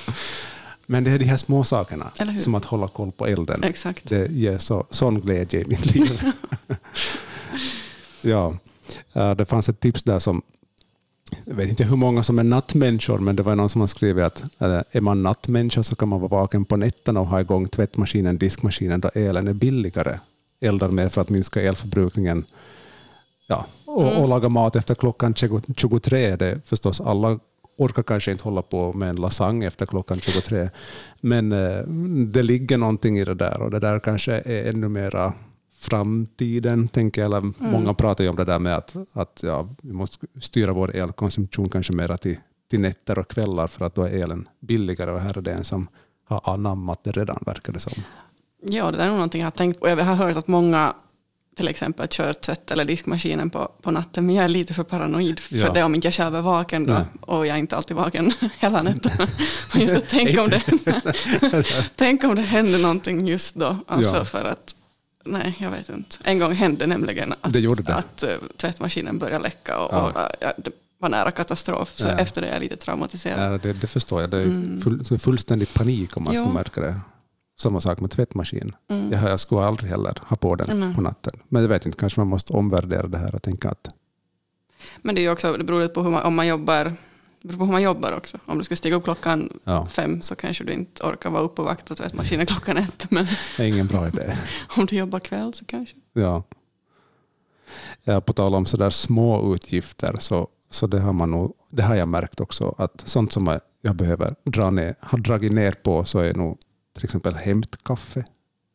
Men 0.86 1.04
det 1.04 1.10
är 1.10 1.18
de 1.18 1.24
här 1.24 1.36
små 1.36 1.64
sakerna, 1.64 2.10
som 2.40 2.54
att 2.54 2.64
hålla 2.64 2.88
koll 2.88 3.12
på 3.12 3.26
elden. 3.26 3.62
Exakt. 3.62 4.08
Det 4.08 4.30
ger 4.32 4.58
så, 4.58 4.86
sån 4.90 5.20
glädje 5.20 5.60
i 5.60 5.64
mitt 5.64 5.94
liv. 5.94 6.22
ja, 8.22 8.54
Eh, 9.12 9.34
det 9.34 9.44
fanns 9.44 9.68
ett 9.68 9.80
tips 9.80 10.02
där 10.02 10.18
som, 10.18 10.42
jag 11.44 11.54
vet 11.54 11.68
inte 11.68 11.84
hur 11.84 11.96
många 11.96 12.22
som 12.22 12.38
är 12.38 12.44
nattmänniskor, 12.44 13.18
men 13.18 13.36
det 13.36 13.42
var 13.42 13.56
någon 13.56 13.68
som 13.68 13.80
har 13.80 13.88
skrivit 13.88 14.24
att 14.24 14.42
eh, 14.58 14.80
är 14.90 15.00
man 15.00 15.22
nattmänniska 15.22 15.82
så 15.82 15.96
kan 15.96 16.08
man 16.08 16.20
vara 16.20 16.28
vaken 16.28 16.64
på 16.64 16.76
nätterna 16.76 17.20
och 17.20 17.26
ha 17.26 17.40
igång 17.40 17.68
tvättmaskinen, 17.68 18.38
diskmaskinen 18.38 19.00
då 19.00 19.10
elen 19.14 19.48
är 19.48 19.52
billigare. 19.52 20.18
Eldar 20.60 20.88
mer 20.88 21.08
för 21.08 21.20
att 21.20 21.28
minska 21.28 21.62
elförbrukningen. 21.62 22.44
Ja, 23.48 23.66
och, 23.84 24.02
Mm. 24.02 24.22
och 24.22 24.28
laga 24.28 24.48
mat 24.48 24.76
efter 24.76 24.94
klockan 24.94 25.34
20 25.34 25.62
23. 25.76 26.36
Det 26.36 26.60
förstås 26.64 27.00
alla 27.00 27.38
orkar 27.78 28.02
kanske 28.02 28.32
inte 28.32 28.44
hålla 28.44 28.62
på 28.62 28.92
med 28.92 29.10
en 29.10 29.16
lasagne 29.16 29.66
efter 29.66 29.86
klockan 29.86 30.20
23. 30.20 30.70
Men 31.20 31.52
eh, 31.52 31.78
det 32.26 32.42
ligger 32.42 32.78
någonting 32.78 33.18
i 33.18 33.24
det 33.24 33.34
där 33.34 33.60
och 33.60 33.70
det 33.70 33.78
där 33.78 33.98
kanske 33.98 34.32
är 34.32 34.70
ännu 34.70 34.88
mera 34.88 35.32
framtiden, 35.82 36.88
tänker 36.88 37.20
jag. 37.20 37.26
Eller 37.26 37.52
Många 37.70 37.94
pratar 37.94 38.24
ju 38.24 38.30
om 38.30 38.36
det 38.36 38.44
där 38.44 38.58
med 38.58 38.76
att, 38.76 38.96
att 39.12 39.40
ja, 39.42 39.68
vi 39.82 39.92
måste 39.92 40.26
styra 40.40 40.72
vår 40.72 40.96
elkonsumtion 40.96 41.68
kanske 41.68 41.92
mera 41.92 42.16
till, 42.16 42.38
till 42.70 42.80
nätter 42.80 43.18
och 43.18 43.28
kvällar 43.28 43.66
för 43.66 43.84
att 43.84 43.94
då 43.94 44.02
är 44.02 44.22
elen 44.22 44.48
billigare 44.60 45.10
och 45.10 45.20
här 45.20 45.38
är 45.38 45.42
det 45.42 45.52
en 45.52 45.64
som 45.64 45.88
har 46.24 46.40
anammat 46.44 47.04
det 47.04 47.12
redan, 47.12 47.38
verkar 47.46 47.72
det 47.72 47.80
som. 47.80 47.92
Ja, 48.64 48.90
det 48.90 48.96
där 48.96 49.04
är 49.04 49.08
nog 49.08 49.16
någonting 49.16 49.40
jag 49.40 49.46
har 49.46 49.50
tänkt 49.50 49.80
på. 49.80 49.88
Jag 49.88 49.96
har 49.96 50.14
hört 50.14 50.36
att 50.36 50.48
många 50.48 50.94
till 51.56 51.68
exempel 51.68 52.08
kör 52.08 52.32
tvätt 52.32 52.70
eller 52.70 52.84
diskmaskinen 52.84 53.50
på, 53.50 53.68
på 53.82 53.90
natten, 53.90 54.26
men 54.26 54.34
jag 54.34 54.44
är 54.44 54.48
lite 54.48 54.74
för 54.74 54.82
paranoid 54.82 55.40
för 55.40 55.56
Ja. 55.56 55.72
det 55.72 55.82
om 55.82 55.94
inte 55.94 56.06
jag 56.06 56.14
själv 56.14 56.36
är 56.36 56.40
vaken 56.42 56.86
då, 56.86 56.92
Nej. 56.92 57.04
och 57.20 57.46
jag 57.46 57.54
är 57.54 57.58
inte 57.58 57.76
alltid 57.76 57.96
vaken 57.96 58.32
hela 58.58 58.82
nätterna. 58.82 59.28
Just 59.74 59.96
att 59.96 60.08
tänk, 60.08 60.38
om 60.38 60.48
det, 60.48 60.62
tänk 61.96 62.24
om 62.24 62.34
det 62.34 62.42
händer 62.42 62.78
någonting 62.78 63.26
just 63.26 63.54
då, 63.54 63.76
alltså 63.86 64.16
Ja. 64.16 64.24
för 64.24 64.44
att 64.44 64.74
Nej, 65.24 65.56
jag 65.60 65.70
vet 65.70 65.88
inte. 65.88 66.16
En 66.24 66.38
gång 66.38 66.52
hände 66.52 66.86
nämligen 66.86 67.34
att, 67.40 67.52
Det 67.52 67.60
det. 67.60 67.94
att 67.94 68.24
uh, 68.26 68.48
tvättmaskinen 68.56 69.18
började 69.18 69.42
läcka 69.42 69.78
och, 69.78 69.94
Ja. 69.94 70.02
och 70.10 70.36
ja, 70.40 70.52
det 70.56 70.70
var 70.98 71.08
nära 71.08 71.30
katastrof. 71.30 71.92
Så 71.96 72.08
Ja. 72.08 72.18
efter 72.18 72.40
det 72.40 72.46
är 72.48 72.52
jag 72.52 72.60
lite 72.62 72.76
traumatiserad. 72.76 73.52
Ja, 73.52 73.58
det, 73.58 73.72
det 73.72 73.86
förstår 73.86 74.20
jag. 74.20 74.30
Det 74.30 74.38
är 74.38 74.80
full, 74.80 75.04
så 75.04 75.18
fullständig 75.18 75.74
panik 75.74 76.16
om 76.16 76.24
man 76.24 76.34
Jo. 76.36 76.40
ska 76.40 76.52
märka 76.52 76.80
det. 76.80 77.00
Samma 77.60 77.80
sak 77.80 78.00
med 78.00 78.10
tvättmaskin. 78.10 78.72
Mm. 78.90 79.12
Jag, 79.12 79.22
jag 79.30 79.40
skulle 79.40 79.60
aldrig 79.62 79.90
heller 79.90 80.18
ha 80.26 80.36
på 80.36 80.54
den 80.54 80.80
Nej. 80.80 80.94
på 80.94 81.00
natten. 81.00 81.32
Men 81.48 81.62
jag 81.62 81.68
vet 81.68 81.86
inte, 81.86 81.98
kanske 81.98 82.20
man 82.20 82.26
måste 82.28 82.52
omvärdera 82.52 83.06
det 83.06 83.18
här 83.18 83.34
och 83.34 83.42
tänka 83.42 83.68
att 83.68 83.88
Men 85.02 85.14
det, 85.14 85.20
är 85.20 85.22
ju 85.22 85.30
också, 85.30 85.52
det 85.56 85.64
beror 85.64 85.88
på 85.88 86.02
hur 86.02 86.10
man, 86.10 86.22
om 86.22 86.34
man 86.34 86.46
jobbar 86.46 86.92
det 87.42 87.48
beror 87.48 87.58
på 87.58 87.64
hur 87.64 87.72
man 87.72 87.82
jobbar 87.82 88.12
också. 88.12 88.38
Om 88.46 88.58
du 88.58 88.64
ska 88.64 88.76
stiga 88.76 88.96
upp 88.96 89.04
klockan 89.04 89.60
ja, 89.64 89.86
fem 89.86 90.22
så 90.22 90.34
kanske 90.34 90.64
du 90.64 90.72
inte 90.72 91.06
orkar 91.06 91.30
vara 91.30 91.42
uppe 91.42 91.62
och 91.62 91.68
vakta 91.68 91.94
tvättmaskinen 91.94 92.46
klockan 92.46 92.76
ett. 92.76 93.06
Men 93.10 93.26
det 93.56 93.62
är 93.62 93.66
ingen 93.66 93.86
bra 93.86 94.08
idé. 94.08 94.36
om 94.76 94.86
du 94.86 94.96
jobbar 94.96 95.20
kväll 95.20 95.54
så 95.54 95.64
kanske. 95.64 95.96
Ja. 96.12 96.42
Ja, 98.04 98.20
på 98.20 98.32
tal 98.32 98.54
om 98.54 98.66
sådär 98.66 98.90
små 98.90 99.54
utgifter 99.54 100.16
så, 100.18 100.48
så 100.70 100.86
det, 100.86 101.00
har 101.00 101.12
man 101.12 101.30
nog, 101.30 101.54
det 101.70 101.82
har 101.82 101.94
jag 101.94 102.08
märkt 102.08 102.40
också 102.40 102.74
att 102.78 103.02
sånt 103.06 103.32
som 103.32 103.58
jag 103.80 103.96
behöver 103.96 104.34
dra 104.44 104.70
ner, 104.70 104.94
har 105.00 105.18
dragit 105.18 105.52
ner 105.52 105.72
på 105.72 106.04
så 106.04 106.18
är 106.18 106.34
nog 106.34 106.58
till 106.94 107.04
exempel 107.04 107.34
hämtkaffe. 107.34 108.24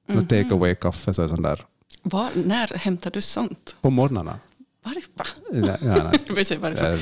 Mm. 0.07 0.19
Mhm. 0.19 0.27
Take 0.27 0.53
away 0.55 0.75
kaffe 0.75 1.13
så 1.13 1.23
är 1.23 1.27
sån 1.27 1.41
där 1.41 1.65
Var, 2.03 2.29
när 2.35 2.67
hämtar 2.77 3.11
du 3.11 3.21
sånt? 3.21 3.75
på 3.81 3.89
morgnarna. 3.89 4.39
Varpa? 4.87 5.25
Nej, 5.51 5.61
nej, 5.81 6.01
nej. 6.27 6.57
Varpa. 6.57 6.97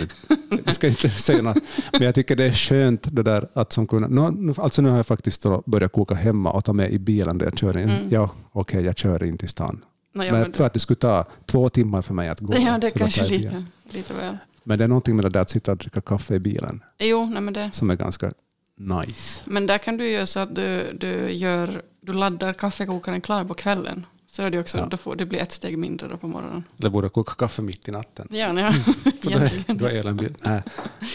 Jag 0.65 0.75
ska 0.75 0.87
inte 0.87 1.09
säga 1.27 1.41
något. 1.41 1.57
Men 1.91 2.01
jag 2.01 2.15
tycker 2.15 2.35
det 2.35 2.43
är 2.45 2.53
skönt 2.53 3.15
det 3.15 3.23
där 3.23 3.47
att 3.53 3.71
som 3.71 3.87
kunna... 3.87 4.29
Nu, 4.29 4.53
alltså 4.57 4.81
nu 4.81 4.89
har 4.89 4.97
jag 4.97 5.05
faktiskt 5.07 5.45
börjat 5.65 5.91
koka 5.91 6.15
hemma 6.15 6.51
och 6.51 6.65
ta 6.65 6.73
med 6.73 6.91
i 6.91 6.99
bilen 6.99 7.37
där 7.37 7.45
jag 7.45 7.57
kör 7.57 7.77
in. 7.77 7.89
Mm. 7.89 8.09
Ja, 8.09 8.29
okej, 8.51 8.85
jag 8.85 8.97
kör 8.97 9.23
in 9.23 9.37
till 9.37 9.49
stan. 9.49 9.83
Nej, 10.13 10.31
men 10.31 10.41
men, 10.41 10.53
för 10.53 10.63
att 10.63 10.73
det 10.73 10.79
skulle 10.79 10.97
ta 10.97 11.25
två 11.45 11.69
timmar 11.69 12.01
för 12.01 12.13
mig 12.13 12.29
att 12.29 12.39
gå. 12.39 12.53
ja, 12.57 12.77
det 12.77 12.91
kanske 12.91 13.27
bilen. 13.27 13.41
lite, 13.41 13.97
lite 13.97 14.13
väl. 14.13 14.37
Men 14.63 14.77
det 14.77 14.83
är 14.83 14.87
någonting 14.87 15.15
med 15.15 15.25
det 15.25 15.29
där 15.29 15.39
att 15.39 15.49
sitta 15.49 15.71
och 15.71 15.77
dricka 15.77 16.01
kaffe 16.01 16.35
i 16.35 16.39
bilen 16.39 16.83
Jo, 16.99 17.25
nej, 17.25 17.41
men, 17.41 17.53
det. 17.53 17.69
som 17.73 17.89
är 17.89 17.95
ganska 17.95 18.31
nice. 18.77 19.43
men 19.45 19.67
där 19.67 19.77
kan 19.77 19.97
du 19.97 20.09
göra 20.09 20.25
så 20.25 20.39
att 20.39 20.55
du, 20.55 20.97
du, 20.99 21.31
gör, 21.31 21.81
du 22.01 22.13
laddar 22.13 22.53
kaffekokaren 22.53 23.21
klar 23.21 23.43
på 23.43 23.53
kvällen. 23.53 24.05
Så 24.35 24.41
är 24.41 24.49
det 24.51 24.59
också, 24.59 24.77
Ja. 24.77 24.85
då 24.85 24.97
får, 24.97 25.15
det 25.15 25.25
blir 25.25 25.39
ett 25.39 25.51
steg 25.51 25.77
mindre 25.77 26.07
då 26.07 26.17
på 26.17 26.27
morgonen. 26.27 26.63
Eller 26.79 26.89
borde 26.89 27.09
koka 27.09 27.33
kaffe 27.33 27.61
mitt 27.61 27.87
i 27.87 27.91
natten. 27.91 28.27
Ja, 28.31 28.47
För 28.71 29.11
då 29.21 29.29
är- 29.29 29.35
egentligen. 29.37 29.77
då 29.77 29.85
är 29.85 29.91
elen 29.91 30.17
bil. 30.17 30.33
Nej, 30.43 30.61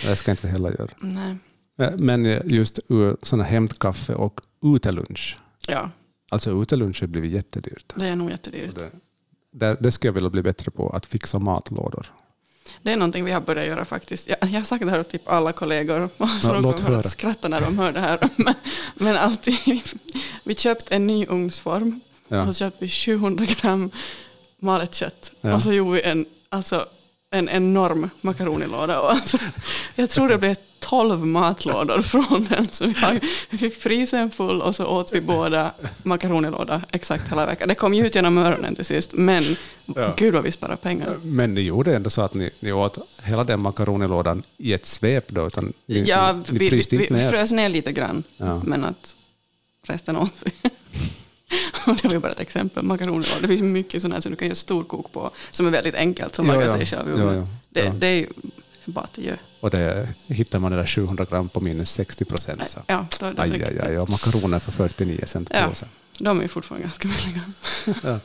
det 0.06 0.16
ska 0.16 0.30
jag 0.30 0.32
inte 0.34 0.48
heller 0.48 0.70
göra. 0.70 0.88
Nej. 1.00 1.36
Eh, 1.80 1.90
Men 1.96 2.24
just 2.44 2.78
uh, 2.90 3.12
sådana 3.22 3.44
hämtkaffe 3.44 4.14
och 4.14 4.40
utelunch. 4.76 5.38
Ja, 5.68 5.90
Alltså 6.30 6.62
utelunch 6.62 7.00
har 7.00 7.06
blivit 7.08 7.32
jättedyrt. 7.32 7.92
det 7.96 8.06
är 8.06 8.16
nog 8.16 8.30
jättedyrt. 8.30 8.74
Det, 8.74 8.90
det, 9.52 9.76
det 9.80 9.92
skulle 9.92 10.08
jag 10.08 10.14
vilja 10.14 10.30
bli 10.30 10.42
bättre 10.42 10.70
på, 10.70 10.88
att 10.90 11.06
fixa 11.06 11.38
matlådor. 11.38 12.06
Det 12.82 12.92
är 12.92 12.96
någonting 12.96 13.24
vi 13.24 13.32
har 13.32 13.40
börjat 13.40 13.66
göra 13.66 13.84
faktiskt. 13.84 14.28
Jag, 14.28 14.36
jag 14.40 14.48
har 14.60 14.64
sagt 14.64 14.84
det 14.84 14.90
här 14.90 15.00
åt 15.00 15.10
typ 15.10 15.28
alla 15.28 15.52
kollegor, 15.52 16.08
så 16.40 16.48
Ja, 16.48 16.60
de 16.60 16.72
kommer 16.72 16.98
att 16.98 17.10
skratta 17.10 17.48
när 17.48 17.60
de 17.60 17.78
hör 17.78 17.92
det 17.92 18.00
här. 18.00 18.18
Men, 18.36 18.54
men 18.94 19.16
alltid, 19.16 19.54
vi 20.44 20.54
köpte 20.54 20.96
en 20.96 21.06
ny 21.06 21.26
ugnsform 21.26 22.00
Ja. 22.30 22.46
så 22.46 22.52
köpte 22.54 22.84
vi 22.84 22.88
700 22.88 23.44
gram 23.60 23.90
malet 24.62 24.94
kött. 24.94 25.32
Ja. 25.40 25.54
Och 25.54 25.62
så 25.62 25.72
gjorde 25.72 25.90
vi 25.92 26.02
en, 26.02 26.26
alltså, 26.48 26.86
en 27.30 27.48
enorm 27.48 28.10
makaronilåda. 28.20 29.00
Och 29.00 29.10
alltså, 29.10 29.38
jag 29.94 30.10
tror 30.10 30.28
det 30.28 30.38
blev 30.38 30.56
12 30.78 31.26
matlådor 31.26 32.00
från 32.00 32.44
den. 32.50 32.68
Så 32.68 32.86
vi, 32.86 32.92
har, 32.92 33.20
vi 33.50 33.58
fick 33.58 33.74
frysen 33.74 34.30
full 34.30 34.62
och 34.62 34.76
så 34.76 34.86
åt 34.86 35.12
vi 35.14 35.20
båda 35.20 35.72
makaronilåda 36.02 36.82
exakt 36.92 37.32
hela 37.32 37.46
veckan. 37.46 37.68
Det 37.68 37.74
kom 37.74 37.94
ju 37.94 38.06
ut 38.06 38.14
genom 38.14 38.38
öronen 38.38 38.74
till 38.74 38.84
sist, 38.84 39.12
men 39.14 39.42
Ja. 39.96 40.14
gud 40.16 40.34
vad 40.34 40.42
vi 40.44 40.52
sparar 40.52 40.76
pengar. 40.76 41.16
Men 41.22 41.54
ni 41.54 41.60
gjorde 41.60 41.96
ändå 41.96 42.10
så 42.10 42.22
att 42.22 42.34
ni, 42.34 42.50
ni 42.60 42.72
åt 42.72 42.98
hela 43.22 43.44
den 43.44 43.60
makaronilådan 43.60 44.42
i 44.56 44.72
ett 44.72 44.86
svep 44.86 45.28
då? 45.28 45.46
Utan 45.46 45.72
ni, 45.86 46.02
Ja, 46.06 46.32
ni, 46.32 46.42
ni 46.50 46.58
vi, 46.58 46.68
vi, 46.90 47.06
vi 47.10 47.28
frös 47.28 47.52
ner 47.52 47.68
lite 47.68 47.92
grann, 47.92 48.22
Ja. 48.36 48.62
men 48.64 48.84
att 48.84 49.16
resten 49.86 50.16
åt 50.16 50.34
vi. 50.44 50.70
Det 52.02 52.04
var 52.04 52.12
ju 52.12 52.18
bara 52.18 52.32
ett 52.32 52.40
exempel, 52.40 52.82
makaroner. 52.84 53.26
Det 53.40 53.48
finns 53.48 53.62
mycket 53.62 54.02
sånt 54.02 54.14
här 54.14 54.20
som 54.20 54.30
du 54.32 54.36
kan 54.36 54.48
göra 54.48 54.56
storkok 54.56 55.12
på, 55.12 55.30
som 55.50 55.66
är 55.66 55.70
väldigt 55.70 55.94
enkelt, 55.94 56.34
som 56.34 56.46
Ja, 56.46 56.62
ja. 56.62 56.72
sig 56.76 56.86
själv. 56.86 57.18
Ja, 57.20 57.34
ja. 57.34 57.46
Det, 57.70 57.80
Ja. 57.84 57.92
det 57.92 58.06
är 58.06 58.14
ju 58.16 58.26
bara 58.84 59.04
att 59.04 59.18
göra. 59.18 59.36
Och 59.60 59.70
det 59.70 60.08
hittar 60.26 60.58
man 60.58 60.72
det 60.72 60.78
där 60.78 60.86
700 60.86 61.24
gram 61.30 61.48
på 61.48 61.60
minus 61.60 61.90
60 61.90 62.24
procent. 62.24 62.68
så. 62.68 62.80
Ja, 62.86 63.06
då 63.20 63.26
är 63.26 63.32
det 63.34 63.42
Aj, 63.42 63.50
riktigt. 63.50 63.82
aj, 63.82 63.88
aj, 63.90 63.98
och 63.98 64.10
makaroner 64.10 64.58
för 64.58 64.72
49 64.72 65.20
cent 65.26 65.50
Ja. 65.54 65.66
påsen. 65.68 65.88
De 66.18 66.38
är 66.38 66.42
ju 66.42 66.48
fortfarande 66.48 66.82
ganska 66.86 67.08
billiga. 67.08 68.20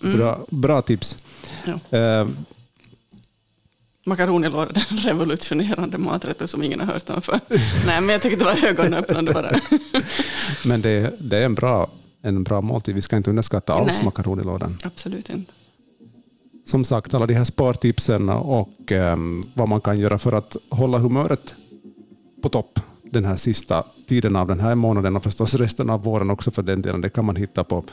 Bra, 0.18 0.46
bra 0.50 0.82
tips. 0.82 1.16
Mm. 1.64 1.78
Ja. 1.90 1.98
Eh, 1.98 2.28
Makaronilåda, 4.08 4.72
den 4.72 4.98
revolutionerande 4.98 5.98
maträtten 5.98 6.48
som 6.48 6.62
ingen 6.62 6.80
har 6.80 6.86
hört 6.86 7.10
om 7.10 7.22
för. 7.22 7.40
Nej, 7.86 8.00
men 8.00 8.08
jag 8.08 8.22
tyckte 8.22 8.38
det 8.38 8.44
var 8.44 8.68
ögonöppnande 8.68 9.32
bara. 9.32 9.50
men 10.66 10.80
det, 10.80 11.14
det 11.20 11.38
är 11.38 11.44
en 11.44 11.54
bra, 11.54 11.90
en 12.22 12.44
bra 12.44 12.60
måltid. 12.60 12.94
Vi 12.94 13.02
ska 13.02 13.16
inte 13.16 13.30
underskatta 13.30 13.72
alls 13.72 13.96
Nej. 13.96 14.04
makaronilådan. 14.04 14.76
Absolut 14.84 15.30
inte. 15.30 15.52
Som 16.64 16.84
sagt, 16.84 17.14
alla 17.14 17.26
de 17.26 17.34
här 17.34 17.44
spartipsen 17.44 18.28
och 18.28 18.92
ehm, 18.92 19.42
vad 19.54 19.68
man 19.68 19.80
kan 19.80 19.98
göra 19.98 20.18
för 20.18 20.32
att 20.32 20.56
hålla 20.70 20.98
humöret 20.98 21.54
på 22.42 22.48
topp 22.48 22.80
den 23.02 23.24
här 23.24 23.36
sista 23.36 23.84
tiden 24.06 24.36
av 24.36 24.48
den 24.48 24.60
här 24.60 24.74
månaden 24.74 25.16
och 25.16 25.22
förstås 25.22 25.54
resten 25.54 25.90
av 25.90 26.02
våren 26.02 26.30
också 26.30 26.50
för 26.50 26.62
den 26.62 26.82
delen. 26.82 27.00
Det 27.00 27.08
kan 27.08 27.24
man 27.24 27.36
hitta 27.36 27.64
på 27.64 27.84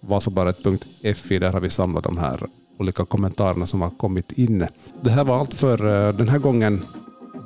vasabaret.fi. 0.00 1.38
Där 1.38 1.52
har 1.52 1.60
vi 1.60 1.70
samlat 1.70 2.04
de 2.04 2.18
här 2.18 2.46
olika 2.82 3.04
kommentarerna 3.04 3.66
som 3.66 3.80
har 3.80 3.90
kommit 3.90 4.32
in. 4.32 4.66
Det 5.00 5.10
här 5.10 5.24
var 5.24 5.38
allt 5.38 5.54
för 5.54 6.08
eh, 6.08 6.14
den 6.14 6.28
här 6.28 6.38
gången 6.38 6.84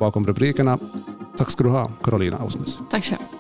bakom 0.01 0.27
rubrikerna. 0.27 0.79
Tack 1.37 1.51
ska 1.51 1.64
du 1.64 1.70
ha, 1.70 1.92
Carolina 2.03 2.37
Ausmus. 2.37 2.79
Tack 2.90 3.05
själv. 3.05 3.36